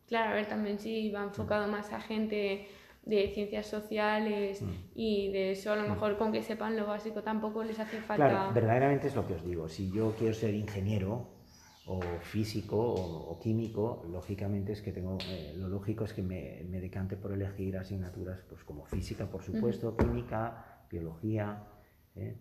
Claro, 0.06 0.30
a 0.30 0.34
ver, 0.34 0.46
también 0.46 0.78
si 0.78 1.10
va 1.10 1.24
enfocado 1.24 1.68
más 1.68 1.92
a 1.92 2.00
gente 2.00 2.66
de 3.04 3.28
ciencias 3.34 3.66
sociales 3.66 4.62
mm. 4.62 4.70
y 4.94 5.30
de 5.32 5.50
eso 5.50 5.72
a 5.72 5.76
lo 5.76 5.82
mm. 5.82 5.90
mejor 5.90 6.16
con 6.16 6.32
que 6.32 6.42
sepan 6.42 6.76
lo 6.76 6.86
básico 6.86 7.22
tampoco 7.22 7.64
les 7.64 7.78
hace 7.78 7.98
falta... 7.98 8.28
Claro, 8.28 8.54
verdaderamente 8.54 9.08
es 9.08 9.14
lo 9.14 9.26
que 9.26 9.34
os 9.34 9.44
digo, 9.44 9.68
si 9.68 9.90
yo 9.90 10.14
quiero 10.18 10.32
ser 10.32 10.54
ingeniero, 10.54 11.41
o 11.86 12.00
físico 12.20 12.78
o, 12.78 13.38
químico, 13.40 14.06
lógicamente 14.08 14.72
es 14.72 14.82
que 14.82 14.92
tengo, 14.92 15.18
eh, 15.28 15.54
lo 15.56 15.68
lógico 15.68 16.04
es 16.04 16.12
que 16.12 16.22
me, 16.22 16.64
me, 16.68 16.80
decante 16.80 17.16
por 17.16 17.32
elegir 17.32 17.76
asignaturas 17.76 18.40
pues 18.48 18.62
como 18.62 18.84
física, 18.84 19.26
por 19.26 19.42
supuesto, 19.42 19.96
química, 19.96 20.84
biología, 20.90 21.66
¿eh? 22.14 22.36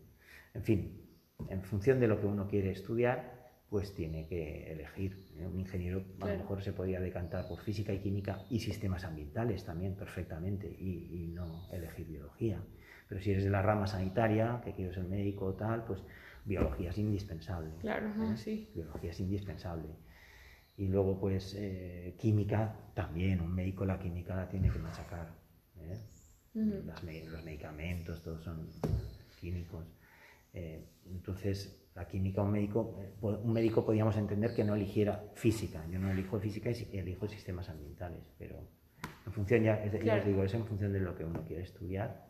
en 0.54 0.64
fin, 0.64 1.02
en 1.50 1.64
función 1.64 2.00
de 2.00 2.08
lo 2.08 2.20
que 2.20 2.28
uno 2.28 2.48
quiere 2.48 2.72
estudiar, 2.72 3.42
pues 3.70 3.96
tiene 3.96 4.28
que 4.28 4.72
elegir. 4.72 5.26
¿eh? 5.38 5.48
Un 5.48 5.60
ingeniero 5.60 6.04
a 6.20 6.28
lo 6.28 6.38
mejor 6.38 6.62
se 6.62 6.74
podría 6.74 7.00
decantar 7.00 7.48
por 7.48 7.62
física 7.62 7.94
y 7.94 8.00
química 8.00 8.46
y 8.50 8.60
sistemas 8.60 9.06
ambientales 9.06 9.64
también 9.64 9.96
perfectamente 9.96 10.68
y, 10.68 11.24
y 11.24 11.28
no 11.30 11.68
elegir 11.72 12.06
biología. 12.06 12.62
Pero 13.08 13.22
si 13.22 13.32
eres 13.32 13.44
de 13.44 13.50
la 13.50 13.62
rama 13.62 13.88
sanitaria, 13.88 14.62
que 14.64 14.74
quieres 14.74 14.96
ser 14.96 15.06
médico 15.06 15.46
o 15.46 15.54
tal, 15.54 15.86
pues 15.86 16.02
biología 16.46 16.90
es 16.90 16.98
indispensable. 16.98 17.72
Claro, 17.82 18.08
¿eh? 18.08 18.38
sí. 18.38 18.70
Biología 18.74 19.12
es 19.12 19.20
indispensable. 19.20 19.90
Y 20.78 20.88
luego, 20.88 21.20
pues, 21.20 21.56
eh, 21.58 22.16
química 22.18 22.76
también, 22.94 23.42
un 23.42 23.54
médico 23.54 23.86
la 23.86 24.00
química 24.00 24.36
la 24.36 24.50
tiene 24.50 24.70
que 24.70 24.80
machacar. 24.80 25.30
¿eh? 25.78 25.98
los 26.54 27.44
medicamentos, 27.46 28.22
todos 28.22 28.44
son 28.44 28.68
químicos. 29.40 29.86
entonces, 30.54 31.82
la 31.96 32.08
química, 32.08 32.42
un 32.42 32.52
médico, 32.52 33.00
un 33.22 33.54
médico 33.54 33.86
podríamos 33.86 34.18
entender 34.18 34.54
que 34.54 34.64
no 34.64 34.76
eligiera 34.76 35.24
física. 35.34 35.86
Yo 35.90 36.00
no 36.00 36.12
elijo 36.12 36.40
física 36.40 36.72
y 36.72 36.98
elijo 36.98 37.28
sistemas 37.28 37.70
ambientales, 37.70 38.24
pero 38.38 38.68
en 39.26 39.34
función, 39.34 39.64
ya, 39.64 39.82
os 40.18 40.26
digo, 40.26 40.44
es 40.44 40.54
en 40.54 40.66
función 40.66 40.94
de 40.94 41.00
lo 41.00 41.16
que 41.16 41.26
uno 41.26 41.44
quiere 41.46 41.64
estudiar. 41.64 42.26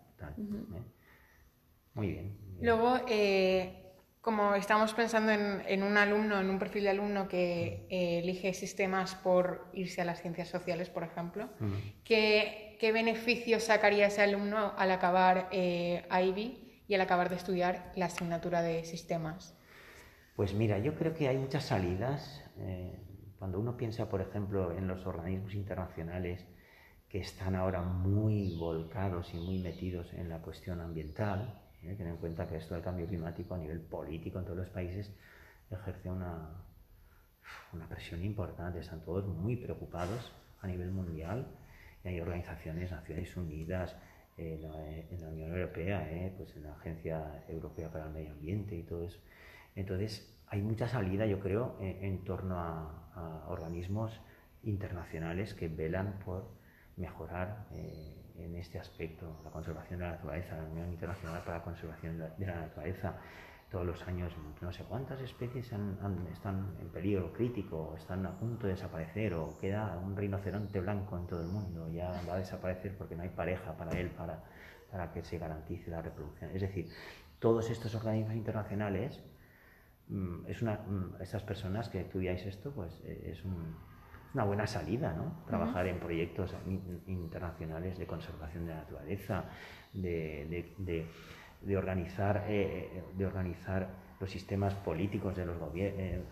Muy 1.94 2.08
bien. 2.08 2.38
Luego, 2.62 3.00
como 4.22 4.54
estamos 4.54 4.94
pensando 4.94 5.32
en, 5.32 5.84
un 5.84 5.98
alumno, 5.98 6.40
en 6.40 6.50
un 6.50 6.60
perfil 6.60 6.84
de 6.84 6.90
alumno 6.92 7.28
que 7.28 7.88
eh, 7.90 8.20
elige 8.20 8.54
sistemas 8.54 9.16
por 9.16 9.68
irse 9.74 10.02
a 10.02 10.06
las 10.06 10.22
ciencias 10.22 10.48
sociales, 10.48 10.90
por 10.90 11.04
ejemplo, 11.04 11.50
¿qué, 12.04 12.78
¿qué, 12.80 12.92
beneficios 12.92 13.64
sacaría 13.64 14.08
ese 14.08 14.22
alumno 14.22 14.74
al 14.78 14.92
acabar 14.92 15.50
eh, 15.52 16.06
IB 16.12 16.84
y 16.88 16.94
al 16.94 17.02
acabar 17.02 17.30
de 17.30 17.36
estudiar 17.36 17.92
la 17.96 18.06
asignatura 18.06 18.62
de 18.62 18.84
sistemas? 18.84 19.58
Pues 20.36 20.54
mira, 20.54 20.78
yo 20.78 20.94
creo 20.96 21.16
que 21.16 21.28
hay 21.28 21.38
muchas 21.38 21.66
salidas. 21.66 22.44
Eh, 22.60 23.00
cuando 23.40 23.60
uno 23.60 23.76
piensa, 23.76 24.08
por 24.08 24.22
ejemplo, 24.22 24.78
en 24.78 24.88
los 24.88 25.08
organismos 25.08 25.56
internacionales 25.56 26.46
que 27.10 27.20
están 27.20 27.56
ahora 27.56 27.82
muy 27.82 28.56
volcados 28.56 29.34
y 29.34 29.38
muy 29.38 29.58
metidos 29.58 30.14
en 30.14 30.30
la 30.30 30.44
cuestión 30.44 30.80
ambiental, 30.80 31.61
¿eh? 31.84 31.96
Ten 31.98 32.08
en 32.08 32.18
cuenta 32.18 32.48
que 32.48 32.58
esto 32.58 32.74
del 32.74 32.84
cambio 32.84 33.08
climático 33.08 33.56
a 33.56 33.58
nivel 33.58 33.80
político 33.82 34.40
en 34.40 34.46
todos 34.46 34.58
los 34.58 34.70
países 34.70 35.12
ejerce 35.70 36.10
una, 36.10 36.50
una 37.74 37.88
presión 37.88 38.24
importante. 38.24 38.80
Están 38.80 39.02
todos 39.02 39.26
muy 39.26 39.56
preocupados 39.56 40.32
a 40.62 40.68
nivel 40.68 40.92
mundial. 40.92 41.48
Y 42.04 42.10
hay 42.10 42.22
organizaciones, 42.22 42.92
Naciones 42.92 43.36
Unidas, 43.38 43.96
en 44.38 44.62
la, 45.22 45.28
Unión 45.28 45.52
Europea, 45.52 46.10
¿eh? 46.12 46.34
pues 46.36 46.56
en 46.56 46.64
la 46.64 46.74
Agencia 46.74 47.44
Europea 47.48 47.92
para 47.92 48.06
el 48.06 48.12
Medio 48.12 48.32
Ambiente 48.32 48.76
y 48.76 48.84
todo 48.84 49.06
eso. 49.06 49.20
Entonces, 49.76 50.36
hay 50.48 50.62
mucha 50.62 50.88
salida, 50.88 51.26
yo 51.26 51.40
creo, 51.40 51.78
en, 51.80 52.24
torno 52.24 52.60
a, 52.60 53.12
a, 53.14 53.50
organismos 53.50 54.20
internacionales 54.64 55.54
que 55.54 55.68
velan 55.68 56.20
por 56.26 56.50
mejorar 56.98 57.68
eh, 57.72 58.21
en 58.44 58.56
este 58.56 58.80
aspecto, 58.80 59.42
la 59.44 59.52
conservación 59.52 60.00
de 60.00 60.06
la 60.06 60.12
naturaleza, 60.14 60.58
la 60.58 60.64
Unión 60.64 60.90
Internacional 60.90 61.42
para 61.44 61.58
la 61.58 61.64
Conservación 61.64 62.18
de 62.18 62.46
la 62.46 62.62
Naturaleza. 62.62 63.16
Todos 63.70 63.86
los 63.86 64.06
años 64.06 64.34
no 64.60 64.72
sé 64.74 64.84
cuántas 64.84 65.22
especies 65.22 65.72
están 66.34 66.76
en 66.82 66.90
peligro 66.90 67.32
crítico, 67.32 67.96
están 67.98 68.26
a 68.26 68.38
punto 68.38 68.68
de 68.68 68.74
desaparecer 68.74 69.34
o 69.34 69.58
queda 69.62 69.98
un 69.98 70.18
rinoceronte 70.18 70.82
blanco 70.82 71.18
en 71.18 71.26
todo 71.26 71.42
el 71.42 71.48
mundo, 71.48 71.90
ya 71.90 72.12
va 72.28 72.34
a 72.34 72.38
desaparecer 72.38 72.98
porque 72.98 73.16
no 73.16 73.24
hay 73.24 73.30
pareja 73.30 73.72
para 73.78 73.98
él 73.98 74.10
para, 74.10 74.44
para 74.92 75.14
que 75.14 75.24
se 75.24 75.38
garantice 75.38 75.90
la 75.90 76.02
reproducción. 76.02 76.52
Es 76.54 76.62
decir, 76.62 76.90
todos 77.40 77.70
estos 77.70 77.96
organismos 77.96 78.36
internacionales, 78.36 79.22
mm, 80.10 80.48
es 80.48 80.62
una, 80.62 80.74
mm, 80.76 81.22
estas 81.22 81.44
personas 81.44 81.88
que 81.88 82.02
estudiáis 82.02 82.46
esto, 82.46 82.72
pues 82.72 83.02
eh, 83.06 83.32
es 83.32 83.46
un, 83.46 83.78
una 84.34 84.44
buena 84.46 84.68
salida, 84.68 85.14
¿no? 85.14 85.44
Trabajar 85.46 85.88
en 85.88 86.00
proyectos 86.00 86.56
internacionales 87.08 87.98
de 87.98 88.06
conservación 88.06 88.66
de 88.66 88.72
la 88.72 88.80
naturaleza, 88.80 89.46
de, 89.94 90.74
de, 90.78 91.78
organizar, 91.78 92.46
eh, 92.48 92.90
eh, 92.94 93.04
de 93.18 93.26
organizar 93.26 93.90
los 94.20 94.32
sistemas 94.32 94.74
políticos 94.76 95.36
de 95.36 95.46
los 95.46 95.58
eh, 95.76 96.24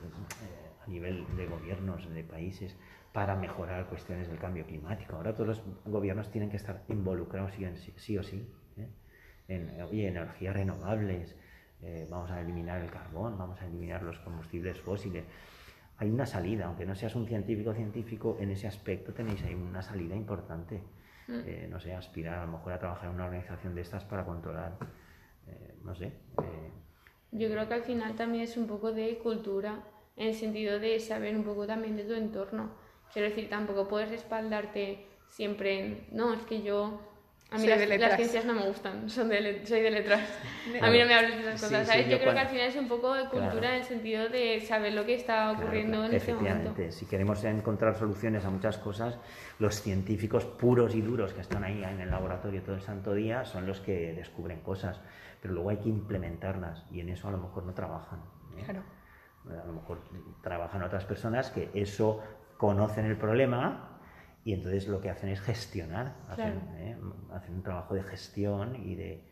a 0.82 0.89
nivel 0.89 1.25
de 1.36 1.46
gobiernos 1.48 2.10
de 2.10 2.24
países 2.24 2.75
para 3.12 3.36
mejorar 3.36 3.88
cuestiones 3.88 4.29
del 4.29 4.38
cambio 4.38 4.65
climático. 4.65 5.15
Ahora 5.15 5.34
todos 5.34 5.48
los 5.48 5.63
gobiernos 5.86 6.32
tienen 6.32 6.50
que 6.50 6.58
estar 6.58 6.84
involucrados 6.88 7.51
sí, 7.98 8.18
o 8.18 8.24
sí 8.24 8.48
en 9.48 9.79
energías 9.79 10.56
renovables, 10.56 11.36
vamos 12.08 12.29
a 12.29 12.39
eliminar 12.39 12.82
el 12.82 12.91
carbón, 12.91 13.36
vamos 13.36 13.60
a 13.60 13.65
eliminar 13.65 14.03
los 14.03 14.20
combustibles 14.20 14.79
fósiles 14.79 15.25
hay 16.00 16.10
una 16.10 16.25
salida, 16.25 16.65
aunque 16.65 16.86
no 16.86 16.96
seas 16.96 17.13
un 17.15 17.27
científico 17.27 17.74
científico, 17.74 18.38
en 18.39 18.51
ese 18.51 18.68
aspecto 18.68 19.13
tenéis 19.13 19.44
ahí 19.44 19.53
una 19.53 19.82
salida 19.82 20.15
importante. 20.15 20.82
Mm. 21.27 21.41
Eh, 21.46 21.68
no 21.70 21.79
sé, 21.79 21.94
aspirar 21.94 22.39
a 22.39 22.46
lo 22.46 22.53
mejor 22.53 22.74
a 22.74 22.79
trabajar 22.79 23.10
en 23.10 23.15
una 23.15 23.25
organización 23.25 23.75
de 23.75 23.82
estas 23.82 24.06
para 24.06 24.25
controlar, 24.25 24.77
eh, 25.48 25.75
no 25.84 25.94
sé. 25.94 26.06
Eh. 26.06 26.72
Yo 27.32 27.50
creo 27.50 27.68
que 27.68 27.74
al 27.74 27.84
final 27.84 28.15
también 28.15 28.46
es 28.46 28.56
un 28.56 28.65
poco 28.65 28.94
de 28.94 29.18
cultura, 29.20 29.84
en 30.15 30.29
el 30.29 30.34
sentido 30.34 30.79
de 30.79 31.00
saber 31.01 31.36
un 31.36 31.44
poco 31.44 31.68
también 31.68 31.98
de 31.98 32.06
tu 32.06 32.13
entorno. 32.13 32.72
Quiero 33.12 33.27
decir, 33.27 33.50
tampoco 33.50 33.88
puedes 33.88 34.10
respaldarte 34.10 35.06
siempre 35.27 35.86
en, 35.86 36.08
no, 36.12 36.34
es 36.34 36.41
que 36.44 36.62
yo 36.62 37.01
a 37.51 37.58
mí 37.58 37.65
las, 37.65 38.15
ciencias 38.15 38.46
no 38.46 38.53
me 38.53 38.68
gustan, 38.68 39.10
son 39.10 39.29
de, 39.29 39.65
soy 39.65 39.82
de 39.82 39.89
letras. 39.89 40.22
A 40.82 40.91
mí 40.91 41.00
no 41.00 41.08
me 41.08 41.15
hables 41.15 41.36
de 41.36 41.41
esas 41.41 41.62
cosas, 41.62 41.88
¿sabes? 41.88 42.08
yo, 42.08 42.20
creo 42.20 42.34
que 42.34 42.39
al 42.39 42.48
final 42.48 42.68
es 42.68 42.75
un 42.75 42.88
poco 42.88 43.13
de 43.15 43.25
cultura 43.25 43.70
en 43.70 43.82
el 43.82 43.84
sentido 43.84 44.29
de 44.29 44.62
saber 44.62 44.94
lo 44.94 45.03
que 45.03 45.15
está 45.15 45.51
ocurriendo 45.51 46.06
en 46.06 46.13
este 46.13 46.34
momento. 46.34 46.75
Si 46.91 47.08
queremos 47.08 47.44
encontrar 47.44 47.98
soluciones 47.98 48.46
a 48.46 48.51
muchas 48.51 48.77
cosas, 48.77 49.18
los 49.58 49.82
científicos 49.82 50.46
puros 50.46 50.94
y 50.94 51.01
duros 51.01 51.34
que 51.34 51.41
están 51.41 51.63
ahí 51.63 51.84
en 51.84 52.00
el 52.00 52.12
laboratorio 52.12 52.62
todo 52.62 52.75
el 52.75 52.82
santo 52.82 53.15
día 53.15 53.44
son 53.46 53.65
los 53.65 53.79
que 53.82 54.13
descubren 54.13 54.62
cosas, 54.62 55.01
pero 55.41 55.56
luego 55.56 55.72
hay 55.72 55.77
que 55.77 55.89
implementarlas 55.89 56.86
y 56.91 57.00
en 57.00 57.10
eso 57.10 57.29
a 57.29 57.32
lo 57.32 57.39
mejor 57.39 57.63
no 57.63 57.74
trabajan. 57.74 58.20
¿eh? 58.58 58.63
Claro. 58.63 58.84
A 59.50 59.65
lo 59.65 59.74
mejor 59.74 60.01
trabajan 60.44 60.84
otras 60.84 61.06
personas 61.06 61.50
que 61.50 61.72
eso 61.74 62.22
conocen 62.58 63.06
el 63.06 63.18
problema, 63.18 63.99
y 64.43 64.53
entonces 64.53 64.88
lo 64.88 65.01
que 65.01 65.10
hacen 65.10 65.29
es 65.29 65.41
gestionar, 65.41 66.15
¿eh? 66.38 66.96
hacen, 67.31 67.55
un 67.55 67.63
trabajo 67.63 67.93
de 67.93 68.03
gestión 68.03 68.75
y 68.75 68.96
de, 68.96 69.24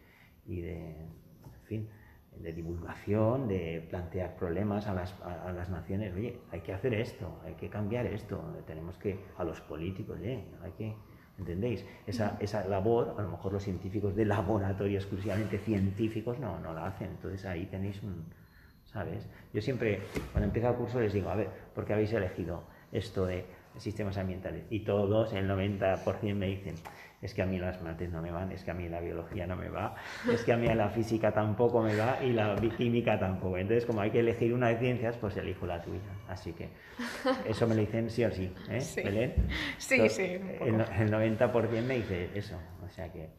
y 0.45 0.61
de, 0.61 1.01
en 1.01 1.63
fin, 1.65 1.89
de 2.35 2.53
divulgación, 2.53 3.47
de 3.47 3.85
plantear 3.89 4.35
problemas 4.35 4.87
a 4.87 4.93
las, 4.93 5.13
a, 5.21 5.51
las, 5.51 5.69
naciones, 5.69 6.13
oye, 6.13 6.39
hay 6.51 6.61
que 6.61 6.73
hacer 6.73 6.93
esto, 6.93 7.41
hay 7.45 7.53
que 7.55 7.69
cambiar 7.69 8.05
esto, 8.05 8.41
tenemos 8.65 8.97
que, 8.97 9.19
a 9.37 9.43
los 9.43 9.61
políticos, 9.61 10.19
oye, 10.19 10.43
hay 10.61 10.71
que, 10.71 10.95
¿entendéis? 11.37 11.85
Esa, 12.05 12.37
esa 12.39 12.67
labor, 12.67 13.15
a 13.17 13.21
lo 13.21 13.29
mejor 13.29 13.53
los 13.53 13.63
científicos 13.63 14.15
de 14.15 14.25
laboratorio 14.25 14.97
exclusivamente 14.97 15.57
científicos 15.57 16.37
no, 16.37 16.59
no 16.59 16.73
la 16.73 16.87
hacen, 16.87 17.11
entonces 17.11 17.45
ahí 17.45 17.65
tenéis 17.65 18.03
un, 18.03 18.25
¿sabes? 18.85 19.27
Yo 19.53 19.61
siempre, 19.61 20.01
cuando 20.31 20.47
empiezo 20.47 20.69
el 20.69 20.75
curso 20.75 20.99
les 20.99 21.13
digo, 21.13 21.29
a 21.29 21.35
ver, 21.35 21.49
¿por 21.73 21.85
qué 21.85 21.93
habéis 21.93 22.13
elegido 22.13 22.63
esto 22.91 23.25
de 23.25 23.45
sistemas 23.77 24.17
ambientales. 24.17 24.65
Y 24.69 24.81
todos, 24.81 25.34
el 25.34 25.50
90% 25.50 26.36
me 26.36 26.48
dicen, 26.48 26.75
es 27.22 27.34
que 27.34 27.41
a 27.41 27.46
mí 27.46 27.57
las 27.57 27.81
mates 27.81 28.12
no 28.12 28.22
me 28.22 28.31
van, 28.31 28.51
es 28.51 28.63
que 28.63 28.72
a 28.72 28.74
mí 28.74 28.88
la 28.88 29.00
biología 29.00 29.48
no 29.48 29.55
me 29.55 29.69
va, 29.69 29.96
es 30.31 30.43
que 30.43 30.53
a 30.53 30.57
mí 30.57 30.67
la 30.67 30.89
física 30.89 31.31
tampoco 31.31 31.81
me 31.81 31.96
va 31.96 32.24
y 32.24 32.31
la 32.31 32.55
química 32.77 33.19
tampoco. 33.19 33.57
Entonces, 33.57 33.86
como 33.86 34.01
hay 34.01 34.12
que 34.12 34.19
elegir 34.19 34.53
una 34.53 34.69
de 34.69 34.77
ciencias, 34.77 35.17
pues 35.17 35.36
elijo 35.38 35.65
la 35.65 35.81
tuya. 35.81 36.00
Así 36.27 36.53
que 36.53 36.69
eso 37.48 37.67
me 37.67 37.75
lo 37.75 37.81
dicen 37.81 38.10
sí 38.10 38.24
o 38.24 38.31
sí, 38.31 38.53
¿eh? 38.69 38.81
Sí, 38.81 39.01
sí. 39.77 40.10
sí 40.10 40.24
el, 40.24 40.75
el 40.75 41.12
90% 41.12 41.84
me 41.84 41.96
dice 41.96 42.29
eso. 42.36 42.57
O 42.86 42.89
sea 42.89 43.12
que... 43.12 43.29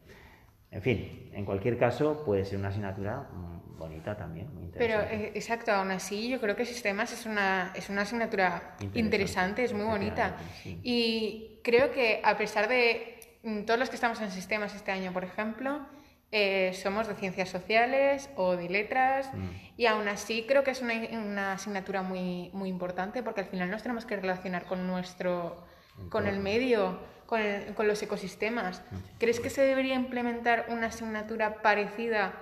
En 0.71 0.83
fin, 0.83 1.31
en 1.33 1.45
cualquier 1.45 1.79
caso 1.79 2.23
puede 2.25 2.45
ser 2.45 2.59
una 2.59 2.69
asignatura 2.69 3.29
mm, 3.33 3.79
bonita 3.79 4.17
también, 4.17 4.53
muy 4.55 4.65
interesante. 4.65 5.07
Pero, 5.09 5.23
eh, 5.23 5.33
exacto, 5.35 5.73
aún 5.73 5.91
así 5.91 6.29
yo 6.29 6.41
creo 6.41 6.57
que 6.57 6.65
sistemas 6.67 7.13
es 7.13 7.25
una, 7.27 7.73
es 7.75 7.89
una 7.89 8.03
asignatura 8.03 8.77
interesante, 8.95 9.65
es 9.65 9.73
muy 9.73 9.85
bonita. 9.85 10.37
Y 10.83 11.61
creo 11.63 11.91
que 11.91 12.21
a 12.23 12.37
pesar 12.37 12.69
de 12.69 13.19
mm, 13.43 13.63
todos 13.63 13.81
los 13.81 13.89
que 13.89 13.95
estamos 13.95 14.21
en 14.21 14.31
sistemas 14.31 14.75
este 14.75 14.91
año, 14.91 15.13
por 15.13 15.25
ejemplo, 15.25 15.87
eh, 16.31 16.73
somos 16.75 17.09
de 17.09 17.15
ciencias 17.15 17.49
sociales 17.49 18.29
o 18.37 18.55
de 18.55 18.69
letras 18.69 19.33
Mm. 19.33 19.49
y 19.79 19.87
aún 19.87 20.09
así 20.09 20.45
creo 20.47 20.63
que 20.63 20.73
es 20.73 20.83
una, 20.83 20.93
una 21.13 21.53
asignatura 21.55 22.03
muy, 22.03 22.51
muy 22.53 22.69
importante 22.69 23.23
porque 23.23 23.41
al 23.41 23.47
final 23.47 23.71
nos 23.71 23.83
tenemos 23.83 24.05
que 24.05 24.17
relacionar 24.17 24.67
con 24.67 24.87
nuestro 24.87 25.65
con 26.11 26.27
el 26.29 26.39
medio, 26.39 27.01
con, 27.29 27.41
el- 27.43 27.75
con 27.75 27.87
los 27.87 28.03
ecosistemas. 28.03 28.83
¿Crees 29.19 29.39
que 29.39 29.51
se 29.51 29.61
debería 29.63 29.95
implementar 29.95 30.65
una 30.71 30.87
asignatura 30.87 31.61
parecida 31.61 32.33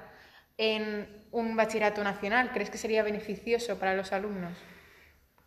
en 0.56 1.08
un 1.32 1.56
bachillerato 1.56 2.04
nacional? 2.04 2.52
¿Crees 2.54 2.70
que 2.70 2.78
sería 2.78 3.02
beneficioso 3.02 3.78
para 3.80 3.94
los 3.96 4.12
alumnos? 4.12 4.52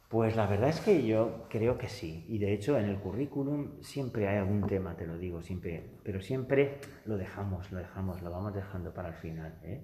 Pues 0.10 0.36
la 0.36 0.46
verdad 0.48 0.69
es 0.69 0.81
que 0.81 1.05
yo 1.05 1.48
creo 1.50 1.77
que 1.77 1.88
sí. 1.88 2.25
Y 2.27 2.39
de 2.39 2.51
hecho 2.51 2.77
en 2.77 2.86
el 2.86 2.98
currículum 3.00 3.81
siempre 3.81 4.27
hay 4.27 4.38
algún 4.39 4.67
tema, 4.67 4.98
te 4.98 5.08
lo 5.08 5.17
digo, 5.17 5.41
siempre, 5.41 5.84
pero 6.03 6.19
siempre 6.19 6.79
lo 7.05 7.15
dejamos, 7.17 7.72
lo 7.72 7.77
dejamos, 7.79 8.22
lo 8.22 8.31
vamos 8.31 8.53
dejando 8.53 8.93
para 8.93 9.10
el 9.10 9.15
final. 9.15 9.53
¿eh? 9.63 9.84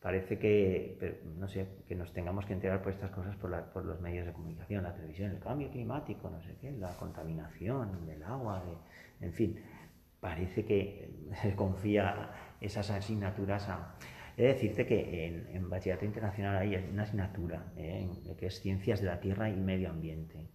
Parece 0.00 0.38
que, 0.38 1.20
no 1.38 1.46
sé, 1.46 1.66
que 1.86 1.94
nos 1.94 2.12
tengamos 2.12 2.46
que 2.46 2.54
enterar 2.54 2.82
por 2.82 2.92
estas 2.92 3.10
cosas 3.10 3.36
por, 3.36 3.50
la- 3.50 3.70
por 3.70 3.84
los 3.84 4.00
medios 4.00 4.26
de 4.26 4.32
comunicación, 4.32 4.82
la 4.82 4.94
televisión, 4.94 5.30
el 5.30 5.38
cambio 5.40 5.70
climático, 5.70 6.30
no 6.30 6.40
sé 6.42 6.56
qué, 6.60 6.72
la 6.72 6.88
contaminación 6.96 8.06
del 8.06 8.22
agua, 8.22 8.64
de- 8.64 9.26
en 9.26 9.32
fin. 9.34 9.60
Parece 10.20 10.64
que 10.64 11.10
se 11.42 11.54
confía 11.54 12.30
esas 12.60 12.90
asignaturas 12.90 13.68
a... 13.68 13.94
He 14.36 14.42
de 14.42 14.48
decirte 14.54 14.86
que 14.86 15.46
en, 15.54 15.68
Bachillerato 15.68 16.06
Internacional 16.06 16.56
hay 16.56 16.76
una 16.76 17.02
asignatura 17.02 17.72
¿eh? 17.76 18.08
que 18.38 18.46
es 18.46 18.60
Ciencias 18.60 19.00
de 19.00 19.06
la 19.06 19.20
Tierra 19.20 19.50
y 19.50 19.56
Medio 19.56 19.90
Ambiente. 19.90 20.48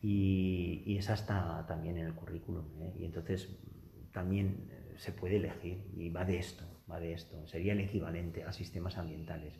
Y, 0.00 0.82
y 0.86 0.98
esa 0.98 1.14
está 1.14 1.64
también 1.66 1.98
en 1.98 2.06
el 2.06 2.14
currículum. 2.14 2.64
¿eh? 2.82 2.92
Y 2.98 3.04
entonces 3.04 3.54
también 4.12 4.68
eh, 4.70 4.94
se 4.96 5.12
puede 5.12 5.36
elegir 5.36 5.84
y 5.96 6.08
va 6.10 6.24
de 6.24 6.38
esto, 6.38 6.64
va 6.92 7.00
de 7.00 7.12
esto. 7.12 7.46
Sería 7.46 7.72
el 7.72 7.80
equivalente 7.80 8.44
a 8.44 8.52
sistemas 8.52 8.98
ambientales. 8.98 9.54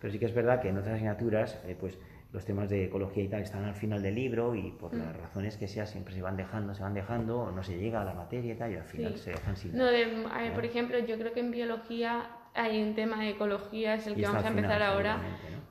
Pero 0.00 0.12
sí 0.12 0.18
que 0.18 0.26
es 0.26 0.34
verdad 0.34 0.60
que 0.60 0.68
en 0.68 0.78
otras 0.78 0.94
asignaturas, 0.94 1.58
eh, 1.66 1.76
pues 1.78 1.98
los 2.32 2.44
temas 2.44 2.68
de 2.70 2.86
ecología 2.86 3.22
y 3.24 3.28
tal 3.28 3.42
están 3.42 3.64
al 3.64 3.74
final 3.74 4.02
del 4.02 4.14
libro 4.14 4.54
y 4.54 4.70
por 4.72 4.94
las 4.94 5.14
razones 5.16 5.56
que 5.58 5.68
sea 5.68 5.84
siempre 5.86 6.14
se 6.14 6.22
van 6.22 6.36
dejando, 6.36 6.74
se 6.74 6.82
van 6.82 6.94
dejando, 6.94 7.40
o 7.40 7.50
no 7.52 7.62
se 7.62 7.78
llega 7.78 8.00
a 8.00 8.04
la 8.04 8.14
materia 8.14 8.54
y 8.54 8.56
tal, 8.56 8.72
y 8.72 8.76
al 8.76 8.84
final 8.84 9.12
Sí. 9.14 9.24
se 9.24 9.30
dejan 9.32 9.56
sin 9.56 9.76
No, 9.76 9.84
de- 9.86 10.26
a 10.30 10.38
ver, 10.40 10.52
por 10.54 10.64
ejemplo, 10.64 10.98
yo 10.98 11.18
creo 11.18 11.32
que 11.34 11.40
en 11.40 11.50
biología 11.50 12.26
hay 12.54 12.82
un 12.82 12.94
tema 12.94 13.20
de 13.22 13.30
ecología, 13.30 13.94
es 13.94 14.06
el 14.06 14.14
Y 14.14 14.16
que 14.16 14.22
vamos 14.22 14.44
a 14.44 14.48
al 14.48 14.54
final, 14.54 14.64
empezar 14.64 14.82
ahora. 14.82 15.16
¿no? 15.18 15.22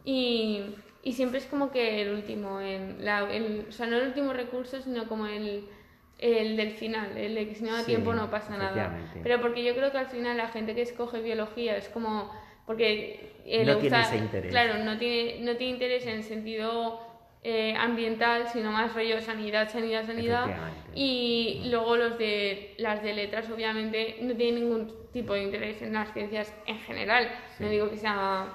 Y, 0.05 0.75
y 1.03 1.13
siempre 1.13 1.39
es 1.39 1.47
como 1.47 1.71
que 1.71 2.03
el 2.03 2.13
último, 2.13 2.61
en 2.61 3.03
la, 3.03 3.29
el- 3.33 3.65
o 3.67 3.71
sea, 3.71 3.87
no 3.87 3.97
el 3.97 4.07
último 4.07 4.31
recurso, 4.31 4.79
sino 4.81 5.07
como 5.07 5.25
el, 5.25 5.65
el 6.21 6.55
del 6.55 6.71
final, 6.71 7.17
el 7.17 7.35
de 7.35 7.47
que 7.49 7.55
si 7.55 7.63
no 7.63 7.71
da 7.73 7.79
Sí, 7.79 7.87
tiempo 7.87 8.13
no 8.13 8.29
pasa 8.29 8.55
nada. 8.57 8.95
Pero 9.23 9.41
porque 9.41 9.63
yo 9.63 9.73
creo 9.75 9.91
que 9.91 9.97
al 9.97 10.07
final 10.07 10.37
la 10.37 10.47
gente 10.49 10.75
que 10.75 10.83
escoge 10.83 11.19
biología 11.21 11.75
es 11.77 11.89
como 11.89 12.31
porque 12.65 13.33
eh, 13.45 13.65
No 13.65 13.73
le 13.73 13.79
tiene 13.81 13.97
gusta- 13.97 14.01
ese 14.01 14.17
interés. 14.17 14.51
Claro, 14.51 14.83
no 14.83 14.97
tiene, 14.97 15.41
no 15.41 15.55
tiene 15.57 15.73
interés 15.73 16.05
en 16.05 16.13
el 16.13 16.23
sentido 16.23 17.01
eh, 17.43 17.73
ambiental, 17.75 18.47
sino 18.49 18.71
más 18.71 18.93
rollo 18.93 19.19
sanidad, 19.19 19.67
sanidad, 19.67 20.05
sanidad. 20.05 20.47
Y 20.93 21.63
luego 21.71 21.97
los 21.97 22.17
de 22.19 22.75
las 22.77 23.01
de 23.01 23.13
letras 23.13 23.49
obviamente 23.49 24.17
no 24.21 24.35
tienen 24.35 24.63
ningún 24.63 24.93
tipo 25.11 25.33
de 25.33 25.43
interés 25.43 25.81
en 25.81 25.93
las 25.93 26.13
ciencias 26.13 26.53
en 26.67 26.77
general. 26.81 27.27
Sí. 27.57 27.63
No 27.63 27.69
digo 27.71 27.89
que 27.89 27.97
sea 27.97 28.45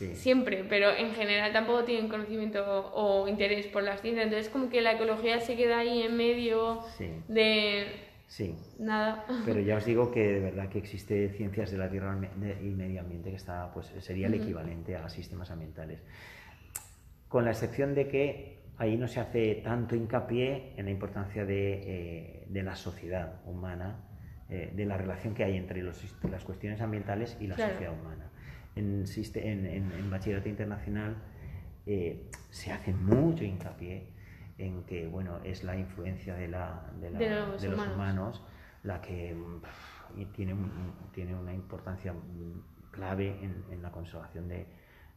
Sí. 0.00 0.14
siempre, 0.16 0.64
pero 0.66 0.90
en 0.96 1.12
general 1.12 1.52
tampoco 1.52 1.84
tienen 1.84 2.08
conocimiento 2.08 2.90
o 2.94 3.28
interés 3.28 3.66
por 3.66 3.82
las 3.82 4.00
ciencias. 4.00 4.24
Entonces 4.24 4.48
como 4.50 4.70
que 4.70 4.80
la 4.80 4.92
ecología 4.92 5.38
se 5.40 5.56
queda 5.56 5.78
ahí 5.80 6.00
en 6.02 6.16
medio 6.16 6.80
Sí. 6.96 7.10
de 7.28 7.84
Sí, 8.26 8.54
nada. 8.78 9.26
pero 9.44 9.60
ya 9.60 9.76
os 9.76 9.84
digo 9.84 10.10
que 10.10 10.20
de 10.32 10.40
verdad 10.40 10.70
que 10.70 10.78
existe 10.78 11.28
ciencias 11.30 11.70
de 11.70 11.76
la 11.76 11.90
tierra 11.90 12.16
y 12.62 12.70
medio 12.70 13.00
ambiente 13.02 13.28
que 13.28 13.36
está, 13.36 13.70
pues 13.74 13.92
sería 13.98 14.28
el 14.28 14.34
equivalente 14.34 14.96
a 14.96 15.06
sistemas 15.10 15.50
ambientales. 15.50 16.02
Con 17.28 17.44
la 17.44 17.50
excepción 17.50 17.94
de 17.94 18.08
que 18.08 18.62
ahí 18.78 18.96
no 18.96 19.06
se 19.06 19.20
hace 19.20 19.56
tanto 19.56 19.94
hincapié 19.96 20.72
en 20.78 20.86
la 20.86 20.90
importancia 20.92 21.44
de, 21.44 21.72
eh, 21.84 22.44
de 22.48 22.62
la 22.62 22.74
sociedad 22.74 23.42
humana, 23.44 24.00
eh, 24.48 24.70
de 24.74 24.86
la 24.86 24.96
relación 24.96 25.34
que 25.34 25.44
hay 25.44 25.56
entre 25.58 25.82
los- 25.82 26.16
las 26.30 26.42
cuestiones 26.44 26.80
ambientales 26.80 27.36
y 27.38 27.46
la 27.46 27.56
Claro. 27.56 27.72
sociedad 27.72 27.92
humana. 27.92 28.29
En, 28.76 29.04
en, 29.36 30.10
bachillerato 30.10 30.48
internacional 30.48 31.16
eh, 31.86 32.30
se 32.50 32.72
hace 32.72 32.92
mucho 32.92 33.44
hincapié 33.44 34.06
en 34.58 34.84
que 34.84 35.06
bueno, 35.06 35.38
es 35.44 35.64
la 35.64 35.76
influencia 35.76 36.34
de, 36.34 36.48
la- 36.48 36.90
de 37.00 37.10
la- 37.10 37.18
De 37.18 37.30
los 37.30 37.62
de 37.62 37.68
los 37.68 37.78
humanos. 37.94 38.42
la 38.84 39.00
que 39.00 39.36
y 40.16 40.24
tiene, 40.26 40.54
tiene 41.12 41.34
una 41.34 41.52
importancia 41.54 42.12
clave 42.90 43.38
en, 43.42 43.64
en 43.70 43.82
la 43.82 43.90
conservación 43.90 44.48
de- 44.48 44.66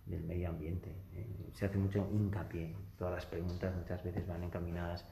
del 0.05 0.23
medio 0.23 0.49
ambiente. 0.49 0.89
eh. 1.15 1.25
Se 1.53 1.65
hace 1.65 1.77
mucho 1.77 2.07
hincapié. 2.11 2.75
Todas 2.97 3.13
las 3.15 3.25
preguntas 3.25 3.73
muchas 3.75 4.03
veces 4.03 4.27
van 4.27 4.43
encaminadas 4.43 5.05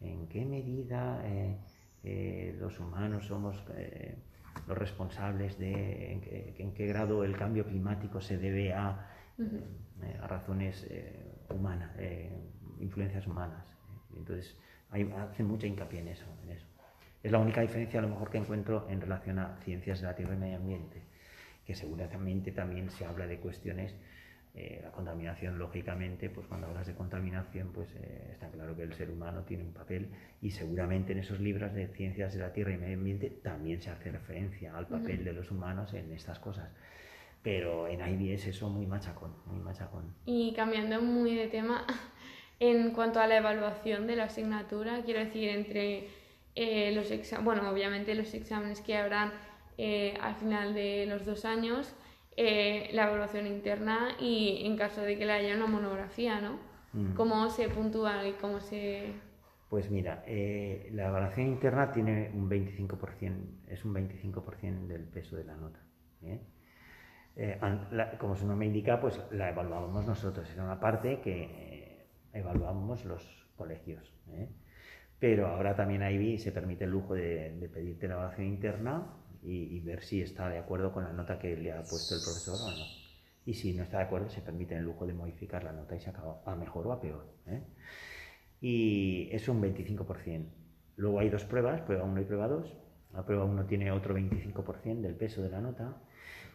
en 0.00 0.26
qué 0.28 0.44
medida 0.44 1.22
eh, 1.24 1.56
eh, 2.04 2.56
los 2.58 2.78
humanos 2.80 3.26
somos 3.26 3.62
los 4.66 4.76
responsables 4.76 5.58
de 5.58 6.12
en 6.12 6.20
qué, 6.20 6.54
en 6.58 6.72
qué 6.72 6.86
grado 6.86 7.24
el 7.24 7.36
cambio 7.36 7.64
climático 7.64 8.20
se 8.20 8.36
debe 8.38 8.72
a, 8.72 9.10
eh, 9.38 10.18
a 10.20 10.26
razones 10.26 10.86
eh, 10.90 11.12
humanas, 11.50 11.90
eh, 11.98 12.30
influencias 12.80 13.26
humanas. 13.26 13.64
Entonces, 14.16 14.56
hay, 14.90 15.10
hacen 15.12 15.46
mucho 15.46 15.66
hincapié 15.66 16.00
en 16.00 16.08
eso, 16.08 16.26
en 16.42 16.50
eso. 16.50 16.66
Es 17.22 17.32
la 17.32 17.38
única 17.38 17.60
diferencia 17.60 18.00
a 18.00 18.02
lo 18.02 18.08
mejor 18.08 18.30
que 18.30 18.38
encuentro 18.38 18.86
en 18.88 19.00
relación 19.00 19.38
a 19.38 19.56
ciencias 19.64 20.00
de 20.00 20.06
la 20.06 20.14
tierra 20.14 20.34
y 20.34 20.38
medio 20.38 20.56
ambiente, 20.56 21.02
que 21.64 21.74
seguramente 21.74 22.52
también 22.52 22.90
se 22.90 23.04
habla 23.04 23.26
de 23.26 23.38
cuestiones, 23.38 23.94
eh, 24.58 24.80
la 24.82 24.90
contaminación, 24.90 25.58
lógicamente, 25.58 26.30
pues 26.30 26.46
cuando 26.46 26.68
hablas 26.68 26.86
de 26.86 26.94
contaminación, 26.94 27.72
pues 27.74 27.94
eh, 27.96 28.30
está 28.32 28.48
claro 28.48 28.74
que 28.74 28.84
el 28.84 28.94
ser 28.94 29.10
humano 29.10 29.42
tiene 29.42 29.64
un 29.64 29.74
papel 29.74 30.08
y 30.40 30.50
seguramente 30.50 31.12
en 31.12 31.18
esos 31.18 31.40
libros 31.40 31.74
de 31.74 31.88
ciencias 31.88 32.32
de 32.32 32.40
la 32.40 32.54
tierra 32.54 32.72
y 32.72 32.78
medio 32.78 32.96
ambiente 32.96 33.28
también 33.28 33.82
se 33.82 33.90
hace 33.90 34.10
referencia 34.10 34.74
al 34.74 34.86
papel 34.86 35.24
de 35.24 35.34
los 35.34 35.50
humanos 35.50 35.92
en 35.92 36.10
estas 36.10 36.38
cosas. 36.38 36.72
Pero 37.42 37.86
en 37.86 38.00
IB 38.00 38.32
es 38.32 38.46
eso 38.46 38.70
muy 38.70 38.86
machacón, 38.86 39.34
muy 39.44 39.60
machacón. 39.60 40.14
Y 40.24 40.54
cambiando 40.54 41.02
muy 41.02 41.34
de 41.34 41.48
tema, 41.48 41.84
en 42.58 42.92
cuanto 42.92 43.20
a 43.20 43.26
la 43.26 43.36
evaluación 43.36 44.06
de 44.06 44.16
la 44.16 44.24
asignatura, 44.24 45.02
quiero 45.04 45.20
decir, 45.20 45.50
entre 45.50 46.08
eh, 46.54 46.92
los 46.94 47.10
exámenes, 47.10 47.44
bueno, 47.44 47.70
obviamente 47.70 48.14
los 48.14 48.32
exámenes 48.32 48.80
que 48.80 48.96
habrán 48.96 49.34
eh, 49.76 50.14
al 50.22 50.34
final 50.36 50.72
de 50.72 51.04
los 51.04 51.26
dos 51.26 51.44
años, 51.44 51.94
eh, 52.36 52.90
la 52.92 53.06
evaluación 53.08 53.46
interna 53.46 54.10
y 54.20 54.62
en 54.66 54.76
caso 54.76 55.00
de 55.02 55.16
que 55.18 55.26
le 55.26 55.32
haya 55.32 55.56
una 55.56 55.66
monografía, 55.66 56.40
¿no? 56.40 56.58
Mm. 56.92 57.14
¿Cómo 57.14 57.48
se 57.50 57.68
puntúa 57.68 58.26
y 58.26 58.32
cómo 58.32 58.60
se...? 58.60 59.12
Pues 59.68 59.90
mira, 59.90 60.22
eh, 60.26 60.88
la 60.92 61.08
evaluación 61.08 61.48
interna 61.48 61.90
tiene 61.90 62.30
un 62.34 62.48
25%, 62.48 63.64
es 63.68 63.84
un 63.84 63.92
25% 63.94 64.86
del 64.86 65.04
peso 65.04 65.36
de 65.36 65.44
la 65.44 65.56
nota. 65.56 65.80
¿eh? 66.22 66.40
Eh, 67.36 67.58
la- 67.90 68.16
como 68.18 68.36
su 68.36 68.46
nombre 68.46 68.66
indica, 68.66 69.00
pues 69.00 69.20
la 69.32 69.50
evaluábamos 69.50 70.06
nosotros, 70.06 70.48
era 70.52 70.64
una 70.64 70.80
parte 70.80 71.20
que 71.20 71.42
eh, 71.44 72.06
evaluábamos 72.32 73.04
los 73.04 73.46
colegios. 73.56 74.14
¿eh? 74.30 74.48
Pero 75.18 75.48
ahora 75.48 75.74
también 75.74 76.02
ahí 76.02 76.38
se 76.38 76.52
permite 76.52 76.84
el 76.84 76.90
lujo 76.90 77.14
de, 77.14 77.52
de 77.58 77.68
pedirte 77.68 78.06
la 78.08 78.14
evaluación 78.14 78.46
interna 78.46 79.06
y, 79.46 79.76
y 79.76 79.80
ver 79.80 80.02
si 80.02 80.20
está 80.20 80.48
de 80.48 80.58
acuerdo 80.58 80.92
con 80.92 81.04
la 81.04 81.12
nota 81.12 81.38
que 81.38 81.56
le 81.56 81.72
ha 81.72 81.82
puesto 81.82 82.14
el 82.14 82.20
profesor 82.20 82.58
o 82.60 82.70
no. 82.70 82.84
Y 83.46 83.54
si 83.54 83.72
no 83.74 83.84
está 83.84 83.98
de 83.98 84.04
acuerdo, 84.04 84.28
se 84.28 84.42
permite 84.42 84.76
el 84.76 84.84
lujo 84.84 85.06
de 85.06 85.14
modificar 85.14 85.62
la 85.64 85.72
nota 85.72 85.94
y 85.96 86.00
se 86.00 86.10
acaba 86.10 86.42
a 86.44 86.54
mejor 86.56 86.86
o 86.88 86.92
a 86.92 87.00
peor. 87.00 87.26
¿eh? 87.46 87.62
y 88.60 89.28
es 89.32 89.48
un 89.48 89.62
25%. 89.62 90.46
Luego 90.96 91.20
hay 91.20 91.28
dos 91.28 91.44
pruebas, 91.44 91.82
prueba 91.82 92.04
1 92.04 92.20
y 92.20 92.24
prueba 92.24 92.48
2. 92.48 92.74
La 93.12 93.24
prueba 93.24 93.44
1 93.44 93.66
tiene 93.66 93.92
otro 93.92 94.14
25% 94.16 95.00
del 95.00 95.14
peso 95.14 95.42
de 95.42 95.50
la 95.50 95.60
nota 95.60 95.96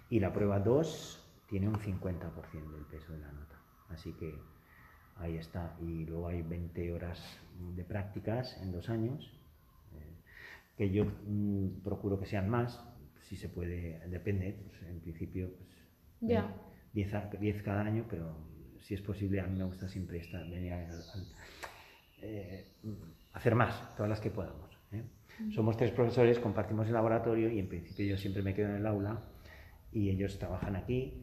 y 0.09 0.19
la 0.19 0.33
prueba 0.33 0.59
2 0.59 1.45
tiene 1.47 1.67
un 1.67 1.75
50% 1.75 2.71
del 2.71 2.85
peso 2.85 3.13
de 3.13 3.19
la 3.19 3.31
nota. 3.31 3.61
Así 3.89 4.13
que 4.13 4.35
ahí 5.17 5.37
está. 5.37 5.75
Y 5.81 6.05
luego 6.05 6.27
hay 6.27 6.41
20 6.41 6.91
horas 6.93 7.19
de 7.75 7.83
prácticas 7.83 8.57
en 8.61 8.71
dos 8.71 8.89
años, 8.89 9.31
que 10.81 10.89
yo 10.89 11.05
mm, 11.05 11.81
procuro 11.83 12.19
que 12.19 12.25
sean 12.25 12.49
más, 12.49 12.83
si 13.21 13.35
se 13.37 13.49
puede, 13.49 13.99
depende, 14.09 14.57
pues, 14.67 14.81
en 14.81 14.99
principio 14.99 15.51
pues, 16.19 16.31
Ya. 16.31 16.55
10, 16.93 17.13
a- 17.13 17.29
10 17.39 17.61
cada 17.61 17.81
año, 17.81 18.07
pero 18.09 18.35
si 18.79 18.95
es 18.95 19.01
posible, 19.01 19.39
a 19.41 19.45
mí 19.45 19.55
me 19.59 19.63
gusta 19.65 19.87
siempre 19.87 20.17
estar, 20.17 20.43
venir 20.49 20.73
al- 20.73 20.85
al- 21.13 21.27
eh, 22.23 22.65
hacer 23.33 23.53
más, 23.53 23.95
todas 23.95 24.09
las 24.09 24.19
que 24.19 24.31
podamos. 24.31 24.71
¿eh? 24.91 25.03
Somos 25.51 25.77
tres 25.77 25.91
profesores, 25.91 26.39
compartimos 26.39 26.87
el 26.87 26.93
laboratorio 26.93 27.47
y 27.51 27.59
en 27.59 27.67
principio 27.67 28.03
yo 28.07 28.17
siempre 28.17 28.41
me 28.41 28.55
quedo 28.55 28.69
en 28.69 28.77
el 28.77 28.85
aula 28.87 29.21
y 29.91 30.09
ellos 30.09 30.39
trabajan 30.39 30.75
aquí, 30.75 31.13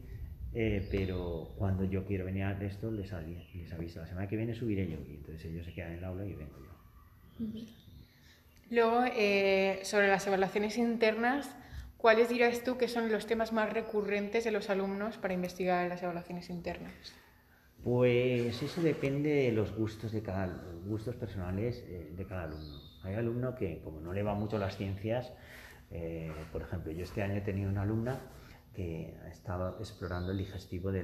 eh, 0.53 0.87
pero 0.89 1.53
cuando 1.57 1.83
yo 1.83 2.05
quiero 2.05 2.23
venir 2.23 2.43
a 2.43 2.63
esto 2.63 2.89
les, 2.91 3.11
avi- 3.11 3.45
les 3.55 3.73
aviso, 3.73 3.99
la 3.99 4.07
semana 4.07 4.27
que 4.29 4.37
viene 4.37 4.53
subiré 4.55 4.89
yo 4.89 4.99
y 5.05 5.15
entonces 5.15 5.43
ellos 5.51 5.65
se 5.65 5.73
quedan 5.73 5.91
en 5.91 5.97
el 5.97 6.03
aula 6.05 6.25
y 6.25 6.33
vengo 6.33 6.55
yo. 6.59 7.45
Luego, 8.69 9.03
eh, 9.05 9.79
sobre 9.83 10.07
las 10.07 10.25
evaluaciones 10.27 10.77
internas, 10.77 11.55
¿cuáles 11.97 12.29
dirías 12.29 12.63
tú 12.63 12.77
que 12.77 12.87
son 12.87 13.11
los 13.11 13.25
temas 13.25 13.51
más 13.51 13.71
recurrentes 13.73 14.43
de 14.43 14.51
los 14.51 14.69
alumnos 14.69 15.17
para 15.17 15.33
investigar 15.33 15.89
las 15.89 16.03
evaluaciones 16.03 16.49
internas? 16.49 16.93
Pues 17.83 18.61
eso 18.61 18.81
depende 18.81 19.29
de 19.29 19.51
los 19.51 19.75
gustos 19.75 20.11
de 20.11 20.21
cada 20.21 20.47
gustos 20.85 21.15
personales 21.15 21.83
eh, 21.87 22.13
de 22.15 22.25
cada 22.25 22.43
alumno. 22.43 22.79
Hay 23.03 23.15
alumno 23.15 23.55
que, 23.55 23.81
como 23.81 24.01
no 24.01 24.13
le 24.13 24.21
va 24.21 24.35
mucho 24.35 24.57
las 24.57 24.75
ciencias, 24.75 25.31
eh, 25.91 26.31
por 26.51 26.61
ejemplo, 26.61 26.91
yo 26.91 27.03
este 27.03 27.23
año 27.23 27.35
he 27.35 27.41
tenido 27.41 27.69
una 27.69 27.83
alumna 27.83 28.19
que 28.75 29.17
estaba 29.31 29.75
explorando 29.79 30.31
el 30.31 30.37
digestivo 30.37 30.91
de, 30.91 31.01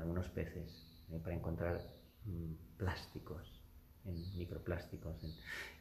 algunos 0.00 0.28
peces 0.30 0.88
para 1.22 1.34
encontrar 1.34 1.80
mm, 2.24 2.76
plásticos, 2.78 3.51
en 4.04 4.38
microplásticos, 4.38 5.16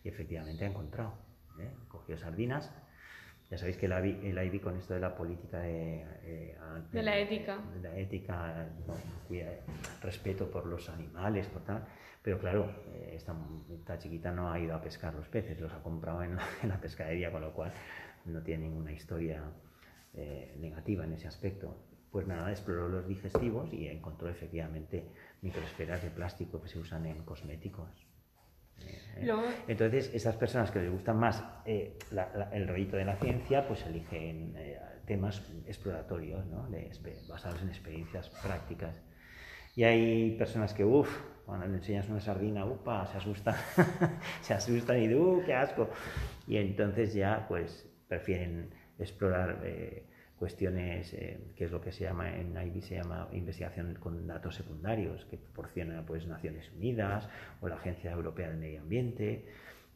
y 0.04 0.10
efectivamente 0.10 0.66
ha 0.66 0.68
encontrado. 0.68 1.14
¿eh? 1.60 1.72
Cogió 1.88 2.18
sardinas. 2.18 2.72
Ya 3.50 3.58
sabéis 3.58 3.76
que 3.76 3.86
el 3.88 4.38
IBI, 4.46 4.60
con 4.60 4.78
esto 4.78 4.94
de 4.94 5.02
la 5.02 5.14
política 5.14 5.60
de, 5.60 6.06
eh, 6.24 6.58
de 6.90 7.04
la 7.04 7.18
ética, 7.18 7.60
de 7.74 7.82
la 7.82 7.98
ética, 7.98 8.70
respeto 10.02 10.50
por 10.50 10.66
los 10.66 10.88
animales, 10.88 11.48
por 11.48 11.62
tal, 11.66 11.86
pero 12.22 12.40
claro, 12.40 12.74
eh, 12.94 13.12
esta, 13.14 14.00
chiquita 14.00 14.32
no 14.32 14.50
ha 14.50 14.58
ido 14.58 14.74
a 14.74 14.82
pescar 14.82 15.14
los 15.14 15.28
peces, 15.28 15.60
los 15.60 15.74
ha 15.74 15.84
comprado 15.84 16.24
en 16.24 16.38
la, 16.38 16.80
pescadería, 16.80 17.30
con 17.30 17.42
lo 17.42 17.52
cual 17.52 17.74
no 18.24 18.42
tiene 18.42 18.70
ninguna 18.70 18.94
historia 18.94 19.44
negativa 20.58 21.04
en 21.04 21.14
ese 21.14 21.28
aspecto. 21.28 21.76
Pues 22.10 22.28
nada, 22.28 22.52
exploró 22.52 22.90
los 22.90 23.08
digestivos 23.08 23.72
y 23.74 23.88
encontró 23.88 24.30
efectivamente 24.30 25.06
microesferas 25.42 26.04
de 26.04 26.10
plástico 26.10 26.62
que 26.62 26.68
se 26.68 26.78
usan 26.80 27.06
en 27.06 27.24
cosméticos. 27.24 28.11
Entonces, 29.68 30.12
esas 30.14 30.36
personas 30.36 30.72
que 30.72 30.80
les 30.80 30.92
gustan 30.92 31.18
más 31.18 31.44
eh, 31.66 31.98
el 32.54 32.68
rollito 32.68 32.98
de 32.98 33.06
la 33.06 33.16
ciencia, 33.16 33.68
pues 33.68 33.86
eligen 33.86 34.56
eh, 34.58 34.80
temas 35.06 35.42
exploratorios, 35.68 36.46
¿no? 36.48 36.68
basados 37.30 37.62
en 37.62 37.70
experiencias 37.70 38.30
prácticas. 38.30 39.02
Y 39.76 39.84
hay 39.84 40.32
personas 40.38 40.74
que, 40.74 40.84
uff, 40.84 41.10
cuando 41.46 41.66
le 41.68 41.76
enseñas 41.76 42.10
una 42.10 42.20
sardina, 42.20 42.66
upa, 42.66 43.06
se 43.08 43.18
asustan, 43.18 43.56
se 44.42 44.54
asustan 44.54 45.02
y, 45.02 45.14
uh, 45.14 45.44
qué 45.46 45.54
asco. 45.54 45.90
Y 46.48 46.58
entonces 46.58 47.14
ya, 47.14 47.46
pues, 47.48 47.88
prefieren 48.08 48.74
explorar 49.00 49.62
eh, 49.64 50.06
cuestiones, 50.42 51.14
eh, 51.14 51.40
que 51.56 51.66
es 51.66 51.72
lo 51.72 51.80
que 51.80 51.92
se 51.92 52.04
llama 52.04 52.36
en 52.36 52.58
IB, 52.58 52.82
se 52.82 52.96
llama 52.96 53.30
investigación 53.32 53.94
con 54.00 54.26
datos 54.26 54.56
secundarios, 54.56 55.24
que 55.26 55.38
proporciona 55.38 56.04
pues, 56.04 56.26
Naciones 56.26 56.72
Unidas 56.76 57.30
o 57.62 57.68
la 57.68 57.76
Agencia 57.76 58.10
Europea 58.12 58.50
del 58.50 58.58
Medio 58.58 58.82
Ambiente, 58.82 59.46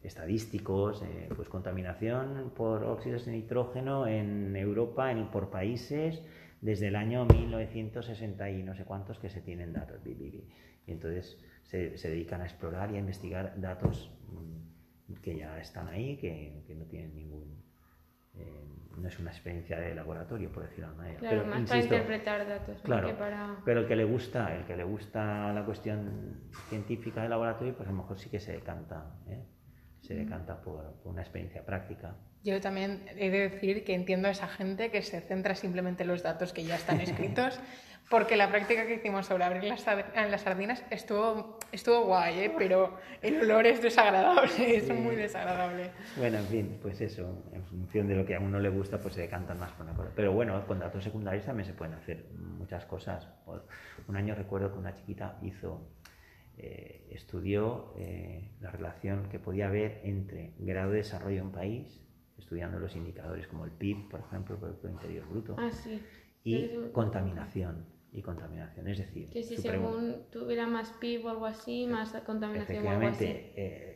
estadísticos, 0.04 1.02
eh, 1.02 1.28
pues 1.34 1.48
contaminación 1.48 2.52
por 2.54 2.84
óxidos 2.84 3.26
de 3.26 3.32
nitrógeno 3.32 4.06
en 4.06 4.54
Europa 4.54 5.10
en, 5.10 5.32
por 5.32 5.50
países 5.50 6.22
desde 6.60 6.86
el 6.86 6.94
año 6.94 7.24
1960 7.24 8.48
y 8.50 8.62
no 8.62 8.76
sé 8.76 8.84
cuántos 8.84 9.18
que 9.18 9.28
se 9.28 9.40
tienen 9.40 9.72
datos. 9.72 9.98
Y 10.06 10.44
entonces 10.86 11.44
se, 11.64 11.98
se 11.98 12.08
dedican 12.08 12.40
a 12.40 12.44
explorar 12.44 12.92
y 12.92 12.94
a 12.94 13.00
investigar 13.00 13.60
datos 13.60 14.12
mm, 14.30 15.14
que 15.14 15.38
ya 15.38 15.58
están 15.58 15.88
ahí, 15.88 16.16
que, 16.18 16.62
que 16.68 16.76
no 16.76 16.84
tienen 16.84 17.16
ningún 17.16 17.65
eh, 18.38 18.66
no 18.96 19.08
es 19.08 19.18
una 19.18 19.30
experiencia 19.30 19.78
de 19.78 19.94
laboratorio, 19.94 20.50
por 20.50 20.62
decirlo 20.64 20.90
de 20.90 20.96
manera. 20.96 21.18
Claro, 21.18 21.46
más 21.46 21.68
para 21.68 21.80
interpretar 21.80 22.46
datos. 22.46 22.80
Claro, 22.82 23.14
pero 23.64 23.80
el 23.80 23.86
que 23.86 23.96
le 23.96 24.04
gusta, 24.04 24.54
el 24.56 24.64
que 24.64 24.76
le 24.76 24.84
gusta 24.84 25.52
la 25.52 25.64
cuestión 25.64 26.40
científica 26.68 27.22
de 27.22 27.28
laboratorio, 27.28 27.74
pues 27.74 27.88
a 27.88 27.92
lo 27.92 27.98
mejor 27.98 28.18
sí 28.18 28.30
que 28.30 28.40
se 28.40 28.52
decanta, 28.52 29.16
¿eh? 29.28 29.44
Se 30.02 30.14
decanta 30.14 30.60
por, 30.60 30.92
por, 31.02 31.12
una 31.12 31.22
experiencia 31.22 31.64
práctica. 31.64 32.14
Yo 32.44 32.60
también 32.60 33.04
he 33.16 33.30
de 33.30 33.48
decir 33.48 33.84
que 33.84 33.94
entiendo 33.94 34.28
a 34.28 34.30
esa 34.30 34.46
gente 34.46 34.90
que 34.90 35.02
se 35.02 35.20
centra 35.20 35.54
simplemente 35.54 36.04
en 36.04 36.08
los 36.08 36.22
datos 36.22 36.52
que 36.52 36.64
ya 36.64 36.76
están 36.76 37.00
escritos 37.00 37.58
porque 38.10 38.36
la 38.36 38.48
práctica 38.48 38.86
que 38.86 38.94
hicimos 38.94 39.26
sobre 39.26 39.44
abrir 39.44 39.64
las, 39.64 39.84
las 39.86 40.40
sardinas 40.40 40.84
estuvo, 40.90 41.58
estuvo 41.72 42.04
guay, 42.04 42.38
¿eh? 42.38 42.54
pero 42.56 42.98
el 43.20 43.40
olor 43.40 43.66
es 43.66 43.82
desagradable, 43.82 44.76
es 44.76 44.88
muy 44.94 45.16
desagradable. 45.16 45.90
Bueno, 46.16 46.38
en 46.38 46.46
fin, 46.46 46.78
pues 46.80 47.00
eso, 47.00 47.42
en 47.52 47.64
función 47.64 48.06
de 48.06 48.14
lo 48.14 48.24
que 48.24 48.36
a 48.36 48.40
uno 48.40 48.60
le 48.60 48.68
gusta, 48.68 48.98
pues 48.98 49.14
se 49.14 49.22
decantan 49.22 49.58
más 49.58 49.72
por 49.72 49.86
una 49.86 49.94
cosa. 49.94 50.10
Pero 50.14 50.32
bueno, 50.32 50.64
con 50.66 50.78
datos 50.78 51.02
secundarios 51.02 51.44
también 51.44 51.66
se 51.66 51.72
pueden 51.72 51.94
hacer 51.94 52.26
muchas 52.32 52.84
cosas. 52.84 53.28
Un 54.06 54.16
año 54.16 54.34
recuerdo 54.34 54.72
que 54.72 54.78
una 54.78 54.94
chiquita 54.94 55.38
hizo, 55.42 55.88
eh, 56.58 57.06
estudió 57.10 57.92
eh, 57.98 58.52
la 58.60 58.70
relación 58.70 59.28
que 59.28 59.38
podía 59.38 59.68
haber 59.68 60.00
entre 60.04 60.54
grado 60.58 60.90
de 60.90 60.98
desarrollo 60.98 61.40
en 61.40 61.46
un 61.46 61.52
país, 61.52 62.02
estudiando 62.38 62.78
los 62.78 62.96
indicadores 62.96 63.46
como 63.46 63.64
el 63.64 63.72
PIB, 63.72 64.08
por 64.08 64.20
ejemplo, 64.20 64.54
el 64.54 64.60
Producto 64.60 64.88
Interior 64.88 65.28
Bruto, 65.28 65.56
ah, 65.58 65.70
sí. 65.70 66.00
y 66.44 66.90
contaminación 66.92 67.86
y 68.10 68.22
contaminación. 68.22 68.88
Es 68.88 68.98
decir, 68.98 69.28
que 69.28 69.42
si 69.42 69.58
según 69.58 70.30
tuviera 70.30 70.66
más 70.66 70.90
PIB 70.92 71.26
o 71.26 71.28
algo 71.28 71.46
así, 71.46 71.86
más 71.86 72.12
contaminación 72.24 72.86
o 72.86 72.90
algo 72.90 73.08
así. 73.08 73.26
Eh, 73.26 73.92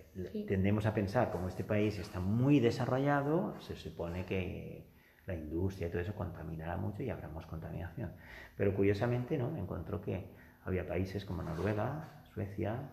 tendemos 0.46 0.84
a 0.84 0.92
pensar, 0.92 1.30
como 1.30 1.48
este 1.48 1.64
país 1.64 1.98
está 1.98 2.20
muy 2.20 2.60
desarrollado, 2.60 3.58
se 3.60 3.76
supone 3.76 4.26
que 4.26 4.90
la 5.26 5.34
industria 5.34 5.86
y 5.86 5.90
todo 5.90 6.02
eso 6.02 6.14
contaminará 6.14 6.76
mucho 6.76 7.02
y 7.02 7.10
habrá 7.10 7.28
más 7.28 7.46
contaminación. 7.46 8.12
Pero 8.56 8.74
curiosamente, 8.74 9.38
¿no? 9.38 9.56
Encontró 9.56 10.02
que 10.02 10.26
había 10.64 10.86
países 10.86 11.24
como 11.24 11.42
Noruega, 11.42 12.19
Suecia, 12.32 12.92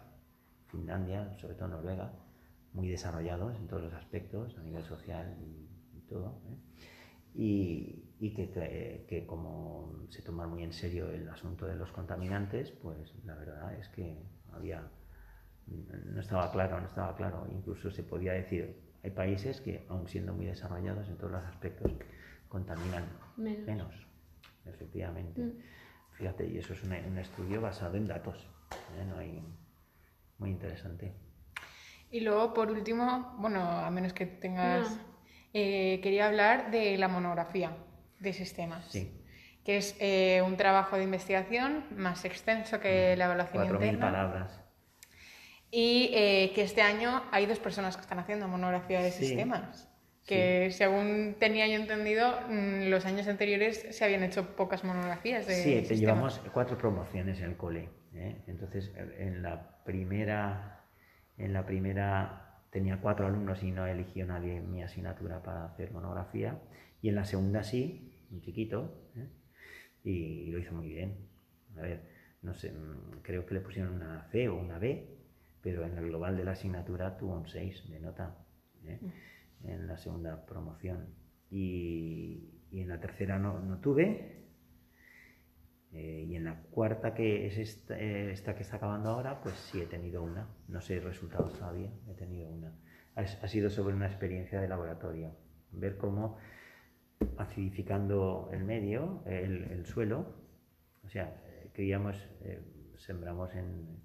Finlandia, 0.67 1.35
sobre 1.37 1.55
todo 1.55 1.69
Noruega, 1.69 2.13
muy 2.73 2.89
desarrollados 2.89 3.55
en 3.55 3.67
todos 3.67 3.83
los 3.83 3.93
aspectos, 3.93 4.57
a 4.57 4.61
nivel 4.61 4.83
social 4.83 5.37
y, 5.41 5.67
todo. 6.07 6.39
¿eh? 6.47 6.57
Y, 7.33 8.13
y 8.19 8.33
que, 8.33 9.05
que, 9.09 9.25
como 9.25 10.05
se 10.09 10.21
toma 10.21 10.47
muy 10.47 10.63
en 10.63 10.71
serio 10.71 11.09
el 11.09 11.27
asunto 11.27 11.65
de 11.65 11.75
los 11.75 11.91
contaminantes, 11.91 12.71
pues 12.71 13.13
la 13.25 13.35
verdad 13.35 13.73
es 13.73 13.89
que 13.89 14.23
había 14.53 14.89
no 15.67 16.21
estaba 16.21 16.51
claro, 16.51 16.79
no 16.79 16.87
estaba 16.87 17.15
claro. 17.15 17.47
Incluso 17.51 17.91
se 17.91 18.03
podía 18.03 18.33
decir, 18.33 18.79
hay 19.03 19.11
países 19.11 19.61
que, 19.61 19.85
aun 19.89 20.07
siendo 20.07 20.33
muy 20.33 20.45
desarrollados 20.45 21.07
en 21.09 21.17
todos 21.17 21.33
los 21.33 21.45
aspectos, 21.45 21.91
contaminan 22.47 23.05
menos, 23.35 24.07
efectivamente. 24.65 25.41
Mm. 25.41 25.53
Fíjate, 26.13 26.47
y 26.47 26.57
eso 26.57 26.73
es 26.73 26.83
un, 26.83 26.93
estudio 27.17 27.61
basado 27.61 27.95
en 27.97 28.07
datos, 28.07 28.47
¿eh? 28.71 29.05
no 29.05 29.17
hay, 29.17 29.43
muy 30.37 30.51
interesante. 30.51 31.13
Y 32.09 32.21
luego, 32.21 32.53
por 32.53 32.71
último, 32.71 33.35
bueno, 33.39 33.61
a 33.61 33.89
menos 33.91 34.13
que 34.13 34.25
tengas... 34.25 34.99
Eh, 35.53 35.99
quería 36.03 36.27
hablar 36.27 36.71
de 36.71 36.97
la 36.97 37.07
monografía 37.07 37.75
de 38.19 38.33
sistemas. 38.33 38.85
Sí. 38.89 39.11
Que 39.63 39.77
es 39.77 39.95
eh, 39.99 40.41
un 40.45 40.55
trabajo 40.55 40.97
de 40.97 41.03
investigación 41.03 41.85
más 41.89 42.25
extenso 42.25 42.79
que 42.79 43.15
la 43.17 43.25
evaluación 43.25 43.65
interna. 43.65 44.05
palabras. 44.05 44.61
Y 45.71 46.11
eh, 46.13 46.51
que 46.53 46.61
este 46.61 46.81
año 46.81 47.23
hay 47.31 47.45
dos 47.45 47.59
personas 47.59 47.97
que 47.97 48.01
están 48.01 48.19
haciendo 48.19 48.47
monografía 48.47 49.01
de 49.01 49.11
sistemas. 49.11 49.89
Que 50.27 50.71
según 50.71 51.35
tenía 51.39 51.67
yo 51.67 51.75
entendido, 51.75 52.39
mm, 52.49 52.89
los 52.89 53.05
años 53.05 53.27
anteriores 53.27 53.87
se 53.89 54.03
habían 54.03 54.23
hecho 54.23 54.55
pocas 54.55 54.83
monografías 54.83 55.47
de 55.47 55.55
Sí, 55.55 55.79
sistemas. 55.79 55.99
llevamos 55.99 56.41
cuatro 56.53 56.77
promociones 56.77 57.39
en 57.39 57.45
el 57.51 57.57
cole. 57.57 57.89
¿eh? 58.13 58.35
Entonces, 58.47 58.91
en 59.17 59.41
la 59.41 59.83
primera, 59.85 60.83
en 61.37 61.53
la 61.53 61.65
primera 61.65 62.59
tenía 62.71 62.99
cuatro 62.99 63.25
alumnos 63.25 63.63
y 63.63 63.71
no 63.71 63.87
eligió 63.87 64.25
nadie 64.25 64.59
mi 64.59 64.83
asignatura 64.83 65.41
para 65.41 65.65
hacer 65.65 65.91
monografía. 65.91 66.59
Y 67.01 67.09
en 67.09 67.15
la 67.15 67.23
segunda 67.23 67.63
sí, 67.63 68.27
un 68.29 68.41
chiquito, 68.41 69.09
¿eh? 69.15 69.27
y, 70.03 70.51
lo 70.51 70.59
hizo 70.59 70.73
muy 70.73 70.89
bien. 70.89 71.15
A 71.77 71.81
ver, 71.81 72.01
no 72.41 72.53
sé, 72.53 72.71
mm, 72.71 73.21
creo 73.21 73.45
que 73.45 73.53
le 73.53 73.61
pusieron 73.61 73.93
una 73.93 74.27
C 74.31 74.49
o 74.49 74.55
una 74.55 74.77
B, 74.77 75.07
pero 75.61 75.85
en 75.85 75.97
el 75.97 76.07
global 76.07 76.35
de 76.35 76.43
la 76.43 76.51
asignatura 76.51 77.17
tuvo 77.17 77.35
un 77.35 77.47
6 77.47 77.89
de 77.89 77.99
nota 77.99 78.35
¿eh? 78.85 78.99
mm. 79.01 79.11
En 79.63 79.87
la 79.87 79.97
segunda 79.97 80.45
promoción. 80.45 81.07
Y, 81.49 82.53
en 82.71 82.89
la 82.89 82.99
tercera 82.99 83.39
no, 83.39 83.59
no 83.59 83.79
tuve. 83.79 84.45
Eh, 85.93 86.25
y 86.27 86.35
en 86.35 86.43
la 86.43 86.61
cuarta, 86.63 87.13
que 87.13 87.47
es 87.47 87.57
esta, 87.57 87.97
esta, 87.97 88.55
que 88.55 88.61
está 88.61 88.75
acabando 88.77 89.09
ahora, 89.09 89.41
pues 89.41 89.55
sí 89.55 89.81
he 89.81 89.85
tenido 89.85 90.21
una. 90.23 90.47
No 90.67 90.81
sé 90.81 90.99
resultados 90.99 91.57
todavía, 91.57 91.91
he 92.09 92.13
tenido 92.13 92.49
una. 92.49 92.73
Ha, 93.15 93.21
ha 93.21 93.47
sido 93.47 93.69
sobre 93.69 93.95
una 93.95 94.07
experiencia 94.07 94.59
de 94.59 94.67
laboratorio. 94.67 95.31
Ver 95.71 95.97
cómo 95.97 96.37
acidificando 97.37 98.49
el 98.53 98.63
medio, 98.63 99.23
el, 99.25 99.85
suelo, 99.85 100.25
o 101.03 101.09
sea, 101.09 101.41
criamos, 101.73 102.17
eh, 102.41 102.61
sembramos 102.97 103.51
en, 103.55 104.01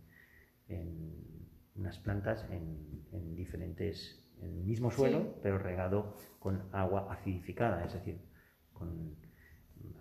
unas 1.75 1.99
plantas 1.99 2.47
en, 2.51 3.35
diferentes, 3.35 4.19
en 4.43 4.59
el 4.59 4.65
mismo 4.65 4.91
suelo, 4.91 5.37
pero 5.43 5.59
regado 5.59 6.17
con 6.39 6.69
agua 6.73 7.13
acidificada, 7.13 7.85
es 7.85 7.93
decir, 7.93 8.21
con 8.73 9.17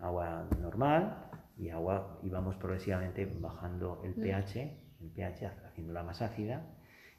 agua 0.01 0.47
normal 0.59 1.29
y 1.57 1.69
agua, 1.69 2.19
y 2.23 2.29
vamos 2.29 2.55
progresivamente 2.55 3.25
bajando 3.25 4.01
el 4.03 4.11
mm. 4.11 4.21
pH, 4.21 4.77
el 5.01 5.09
pH 5.09 5.45
haciéndola 5.67 6.03
más 6.03 6.21
ácida 6.21 6.65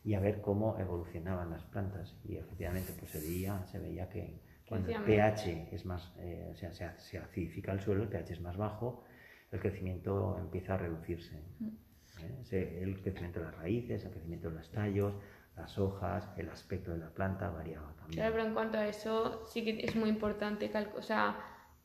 y 0.05 0.15
a 0.15 0.21
ver 0.21 0.41
cómo 0.41 0.79
evolucionaban 0.79 1.51
las 1.51 1.65
plantas. 1.65 2.17
Y 2.25 2.37
efectivamente, 2.37 2.93
pues 2.99 3.13
se 3.13 3.21
veía, 3.21 3.65
se 3.67 3.79
veía 3.79 4.09
que 4.09 4.41
cuando 4.69 4.91
el 4.91 5.03
pH 5.03 5.69
es 5.73 5.85
más, 5.85 6.13
eh, 6.19 6.49
o 6.51 6.57
sea, 6.57 6.73
se, 6.73 7.19
acidifica 7.19 7.73
el 7.73 7.81
suelo, 7.81 8.03
el 8.03 8.09
pH 8.09 8.33
es 8.33 8.41
más 8.41 8.57
bajo, 8.57 9.05
el 9.51 9.61
crecimiento 9.61 10.39
empieza 10.39 10.75
a 10.75 10.79
reducirse. 10.79 11.41
Mm. 11.61 11.69
¿eh? 12.51 12.81
El 12.83 13.01
crecimiento 13.01 13.39
de 13.41 13.47
las 13.47 13.57
raíces, 13.57 14.05
el 14.05 14.11
crecimiento 14.11 14.49
de 14.51 14.57
los 14.57 14.71
tallos, 14.73 15.15
las 15.57 15.79
hojas, 15.79 16.29
el 16.37 16.49
aspecto 16.49 16.93
de 16.93 16.99
la 16.99 17.11
planta 17.11 17.51
variaba 17.51 17.95
también. 17.95 18.21
Claro, 18.21 18.33
pero 18.35 18.47
en 18.47 18.55
cuanto 18.55 18.79
a 18.79 18.87
eso 18.87 19.45
sí 19.47 19.65
que 19.65 19.85
es 19.85 19.95
muy 19.97 20.09
importante 20.09 20.71
o 20.97 21.03
sea, 21.03 21.37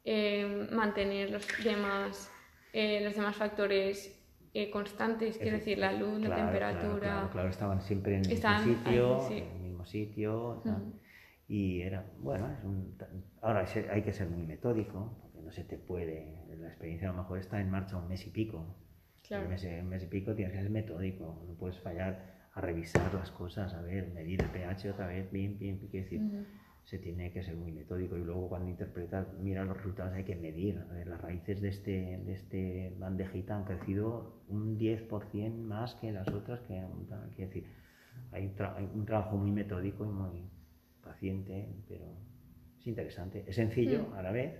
eh, 0.03 0.67
mantener 0.71 1.31
los 1.31 1.45
demás, 1.63 2.31
los 2.73 3.15
demás 3.15 3.35
factores 3.35 4.17
eh, 4.53 4.71
constantes, 4.71 5.37
quiero 5.37 5.57
decir, 5.57 5.77
la 5.77 5.91
luz, 5.91 6.19
la 6.19 6.35
temperatura. 6.35 7.29
Claro, 7.31 7.49
estaban 7.49 7.79
siempre 7.79 8.15
en 8.15 8.25
el 8.25 8.29
mismo 8.29 8.59
sitio, 8.63 9.27
en 9.29 9.37
el 9.37 9.59
mismo 9.61 9.85
sitio. 9.85 10.63
Y 11.47 11.81
era, 11.81 12.03
bueno, 12.17 12.51
es 12.51 12.63
un, 12.63 12.97
ahora 13.41 13.65
hay 13.91 14.01
que 14.01 14.11
ser 14.11 14.29
muy 14.29 14.41
metódico, 14.41 15.15
porque 15.21 15.41
no 15.41 15.51
se 15.51 15.63
te 15.63 15.77
puede, 15.77 16.43
la 16.57 16.69
experiencia 16.69 17.09
a 17.09 17.11
lo 17.11 17.19
mejor 17.19 17.37
está 17.37 17.61
en 17.61 17.69
marcha 17.69 17.97
un 17.97 18.07
mes 18.07 18.25
y 18.25 18.31
pico. 18.31 18.75
Claro. 19.27 19.43
Un 19.43 19.51
mes, 19.51 19.63
un 19.63 19.89
mes 19.89 20.03
y 20.03 20.07
pico 20.07 20.33
tienes 20.33 20.53
que 20.55 20.61
ser 20.61 20.71
metódico, 20.71 21.45
no 21.47 21.53
puedes 21.53 21.79
fallar 21.79 22.36
a 22.57 22.61
revisar 22.61 23.13
las 23.13 23.31
cosas, 23.31 23.73
a 23.73 23.81
ver, 23.81 24.11
medir 24.13 24.41
el 24.41 24.49
pH 24.49 24.91
otra 24.91 25.07
vez, 25.07 25.31
bien, 25.31 25.57
bien, 25.57 25.77
quiero 25.77 26.03
decir 26.03 26.21
se 26.87 26.97
tiene 26.99 27.33
que 27.33 27.43
ser 27.43 27.57
muy 27.57 27.73
metódico 27.73 28.15
y 28.15 28.23
luego 28.23 28.47
cuando 28.47 28.69
interpretas, 28.69 29.27
mira 29.41 29.65
los 29.65 29.75
resultados, 29.75 30.13
hay 30.13 30.23
que 30.23 30.37
medir. 30.37 30.81
las 31.05 31.19
raíces 31.19 31.59
de 31.59 31.67
este, 31.67 32.17
de 32.19 32.33
este 32.33 32.95
bandejita 32.97 33.57
han 33.57 33.65
crecido 33.65 34.41
un 34.47 34.79
10% 34.79 35.53
más 35.63 35.95
que 35.95 36.13
las 36.13 36.29
otras, 36.29 36.61
que 36.61 37.45
decir, 37.45 37.65
hay 38.31 38.45
un, 38.45 39.05
trabajo 39.05 39.35
muy 39.35 39.51
metódico 39.51 40.05
y 40.05 40.07
muy 40.07 40.49
paciente, 41.03 41.67
pero 41.89 42.05
es 42.79 42.87
interesante. 42.87 43.43
Es 43.45 43.57
sencillo 43.57 44.15
a 44.15 44.21
la 44.21 44.31
vez, 44.31 44.57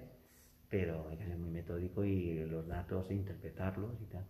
pero 0.70 1.08
hay 1.08 1.16
que 1.16 1.28
ser 1.28 1.38
muy 1.38 1.50
metódico 1.50 2.04
y 2.04 2.44
los 2.46 2.68
datos, 2.68 3.10
interpretarlos 3.10 4.02
y 4.02 4.06
tal. 4.08 4.26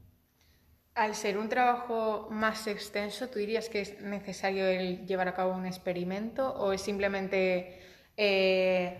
Al 0.97 1.13
ser 1.13 1.37
un 1.37 1.47
trabajo 1.47 2.27
más 2.31 2.65
extenso, 2.65 3.29
¿tú 3.29 3.37
dirías 3.37 3.69
que 3.69 3.81
es 3.81 4.01
necesario 4.01 4.65
el 4.65 5.05
llevar 5.05 5.27
a 5.27 5.35
cabo 5.35 5.53
un 5.53 5.67
experimento 5.67 6.51
o 6.55 6.73
es 6.73 6.81
simplemente 6.81 7.79
eh, 8.17 8.97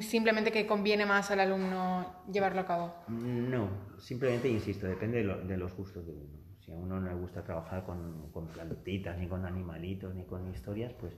simplemente 0.00 0.52
que 0.52 0.66
conviene 0.66 1.06
más 1.06 1.30
al 1.30 1.40
alumno 1.40 2.24
llevarlo 2.30 2.60
a 2.60 2.66
cabo? 2.66 2.94
No, 3.08 3.68
simplemente 3.98 4.48
insisto, 4.48 4.86
depende 4.86 5.24
de, 5.24 5.56
los 5.56 5.74
gustos 5.74 6.06
de 6.06 6.12
uno. 6.12 6.42
Si 6.60 6.70
a 6.70 6.76
uno 6.76 7.00
no 7.00 7.08
le 7.08 7.14
gusta 7.14 7.42
trabajar 7.42 7.84
con, 7.84 8.30
plantitas, 8.52 9.18
ni 9.18 9.26
con 9.26 9.44
animalitos, 9.44 10.14
ni 10.14 10.24
con 10.24 10.48
historias, 10.50 10.92
pues 10.92 11.14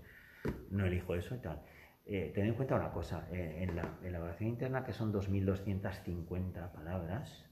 no 0.70 0.86
elijo 0.86 1.14
eso 1.14 1.34
y 1.34 1.38
tal. 1.38 1.60
Eh, 2.06 2.32
ten 2.34 2.46
en 2.46 2.54
cuenta 2.54 2.76
una 2.76 2.92
cosa, 2.92 3.26
eh, 3.32 3.66
en 3.66 3.76
la 3.76 3.98
elaboración 4.02 4.50
interna, 4.50 4.84
que 4.84 4.92
son 4.92 5.12
2.250 5.12 6.72
palabras, 6.72 7.44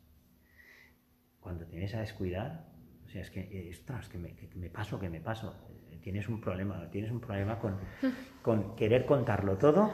cuando 1.43 1.67
tienes 1.67 1.95
a 1.95 2.01
descuidar, 2.01 2.73
o 3.05 3.09
sea, 3.09 3.21
es 3.21 3.31
que, 3.31 3.49
que 3.49 4.19
me, 4.19 4.35
que 4.35 4.49
me 4.55 4.71
paso, 4.71 4.99
que 4.99 5.11
me 5.11 5.21
paso 5.21 5.55
tienes 6.03 6.29
un 6.29 6.41
problema, 6.41 6.89
tienes 6.91 7.11
un 7.11 7.21
problema 7.21 7.59
con, 7.59 7.79
con 8.43 8.77
querer 8.77 9.07
contarlo 9.07 9.57
todo, 9.57 9.91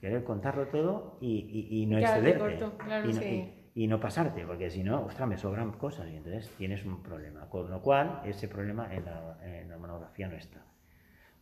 querer 0.00 0.24
contarlo 0.24 0.66
todo 0.66 1.18
y, 1.20 1.68
y, 1.70 1.86
no 1.86 1.98
excederte. 1.98 3.52
y, 3.74 3.86
no, 3.86 4.00
pasarte, 4.00 4.44
porque 4.44 4.70
si 4.70 4.82
no, 4.82 5.04
ostras, 5.04 5.28
me 5.28 5.36
sobran 5.36 5.72
cosas 5.72 6.08
y 6.10 6.16
entonces 6.16 6.50
tienes 6.56 6.84
un 6.84 7.02
problema. 7.02 7.48
Con 7.48 7.70
lo 7.70 7.80
cual, 7.80 8.22
ese 8.24 8.48
problema 8.48 8.92
en 8.92 9.04
la, 9.04 9.38
en 9.42 9.68
la 9.68 9.78
monografía 9.78 10.26
no 10.28 10.36
está. 10.36 10.64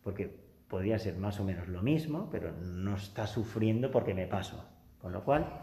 Porque 0.03 0.29
podría 0.67 0.99
ser 0.99 1.17
más 1.17 1.39
o 1.39 1.43
menos 1.43 1.67
lo 1.67 1.81
mismo, 1.81 2.29
pero 2.29 2.51
no 2.51 2.95
está 2.95 3.25
sufriendo 3.25 3.89
porque 3.89 4.13
me 4.13 4.27
paso. 4.27 4.63
Con 5.01 5.13
lo 5.13 5.23
cual, 5.23 5.61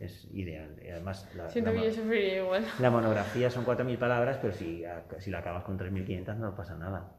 es 0.00 0.28
ideal. 0.32 0.76
Además, 0.90 1.28
la, 1.34 1.48
Siento 1.48 1.72
que 1.72 1.84
yo 1.84 1.92
sufriría 1.92 2.42
igual. 2.42 2.64
La 2.80 2.90
monografía 2.90 3.50
son 3.50 3.64
4.000 3.64 3.98
palabras, 3.98 4.38
pero 4.40 4.52
si, 4.52 4.84
si 5.18 5.30
la 5.30 5.38
acabas 5.38 5.64
con 5.64 5.78
3.500 5.78 6.36
no 6.36 6.54
pasa 6.54 6.76
nada. 6.76 7.12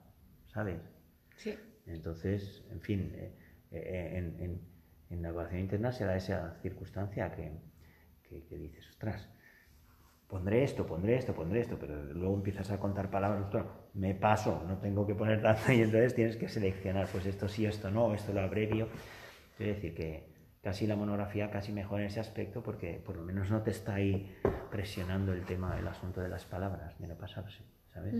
¿sabes? 0.55 0.79
Sí. 1.35 1.53
Entonces, 1.85 2.63
en 2.71 2.79
fin, 2.79 3.11
eh, 3.13 3.31
eh, 3.71 4.57
en, 5.09 5.21
la 5.21 5.29
evaluación 5.29 5.61
interna 5.61 5.91
se 5.91 6.05
da 6.05 6.15
esa 6.15 6.57
circunstancia 6.61 7.31
que, 7.31 7.51
que, 8.23 8.57
dices, 8.57 8.89
ostras, 8.89 9.29
pondré 10.27 10.63
esto, 10.63 10.87
pondré 10.87 11.17
esto, 11.17 11.33
pondré 11.35 11.59
esto, 11.59 11.77
pero 11.79 12.03
luego 12.05 12.35
empiezas 12.35 12.71
a 12.71 12.79
contar 12.79 13.11
palabras, 13.11 13.45
me 13.93 14.15
paso, 14.15 14.63
no 14.67 14.77
tengo 14.79 15.05
que 15.05 15.13
poner 15.13 15.41
tanto, 15.41 15.71
y 15.71 15.81
entonces 15.81 16.15
tienes 16.15 16.37
que 16.37 16.49
seleccionar, 16.49 17.07
pues 17.11 17.25
esto 17.25 17.47
sí, 17.47 17.65
esto 17.65 17.91
no, 17.91 18.13
esto 18.13 18.33
lo 18.33 18.41
abrevio. 18.41 18.87
Quiero 19.57 19.73
decir 19.73 19.93
que 19.93 20.34
casi 20.65 20.87
la 20.87 20.95
monografía 20.95 21.51
casi 21.51 21.71
mejor 21.71 22.01
en 22.01 22.07
ese 22.07 22.19
aspecto 22.19 22.63
porque 22.63 22.99
por 23.05 23.15
lo 23.15 23.21
menos 23.21 23.51
no 23.51 23.61
te 23.61 23.69
está 23.69 23.93
ahí 23.93 24.35
presionando 24.71 25.31
el 25.31 25.45
tema, 25.45 25.77
el 25.77 25.87
asunto 25.87 26.21
de 26.21 26.27
las 26.27 26.43
palabras, 26.43 26.97
de 26.97 27.07
no 27.07 27.13
pasarse, 27.13 27.59
¿sabes? 27.93 28.15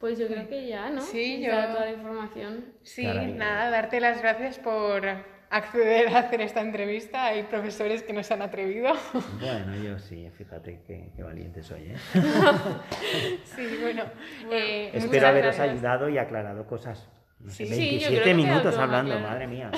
Pues 0.00 0.18
yo 0.18 0.28
creo 0.28 0.48
que 0.48 0.66
ya, 0.66 0.88
¿no? 0.88 1.02
Sí, 1.02 1.42
yo... 1.42 1.50
toda 1.50 1.84
la 1.84 1.92
información. 1.92 2.64
Sí, 2.82 3.04
nada, 3.04 3.68
darte 3.68 4.00
las 4.00 4.22
gracias 4.22 4.58
por 4.58 5.04
acceder 5.50 6.08
a 6.08 6.20
hacer 6.20 6.40
esta 6.40 6.62
entrevista. 6.62 7.26
Hay 7.26 7.42
profesores 7.42 8.02
que 8.02 8.14
no 8.14 8.22
se 8.22 8.32
han 8.32 8.40
atrevido. 8.40 8.94
Bueno, 9.38 9.76
yo 9.76 9.98
sí, 9.98 10.30
fíjate 10.38 10.80
qué, 10.86 11.22
valiente 11.22 11.62
soy, 11.62 11.90
¿eh? 11.90 11.96
sí, 13.44 13.78
bueno. 13.82 14.04
Eh, 14.50 14.90
espero 14.94 15.28
haberos 15.28 15.58
ayudado 15.58 16.08
y 16.08 16.16
aclarado 16.16 16.66
cosas. 16.66 17.06
Sí, 17.48 17.64
27 17.64 18.34
minutos 18.34 18.76
hablando, 18.76 19.18
madre 19.20 19.46
mía. 19.46 19.70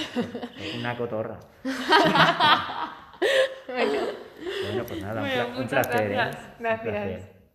Una 0.78 0.96
cotorra. 0.96 1.38
bueno. 3.68 4.84
pues 4.86 5.02
nada, 5.02 5.46
un, 5.56 5.68
placer. 5.68 6.12
¿eh? 6.12 6.30
Gracias. 6.58 7.37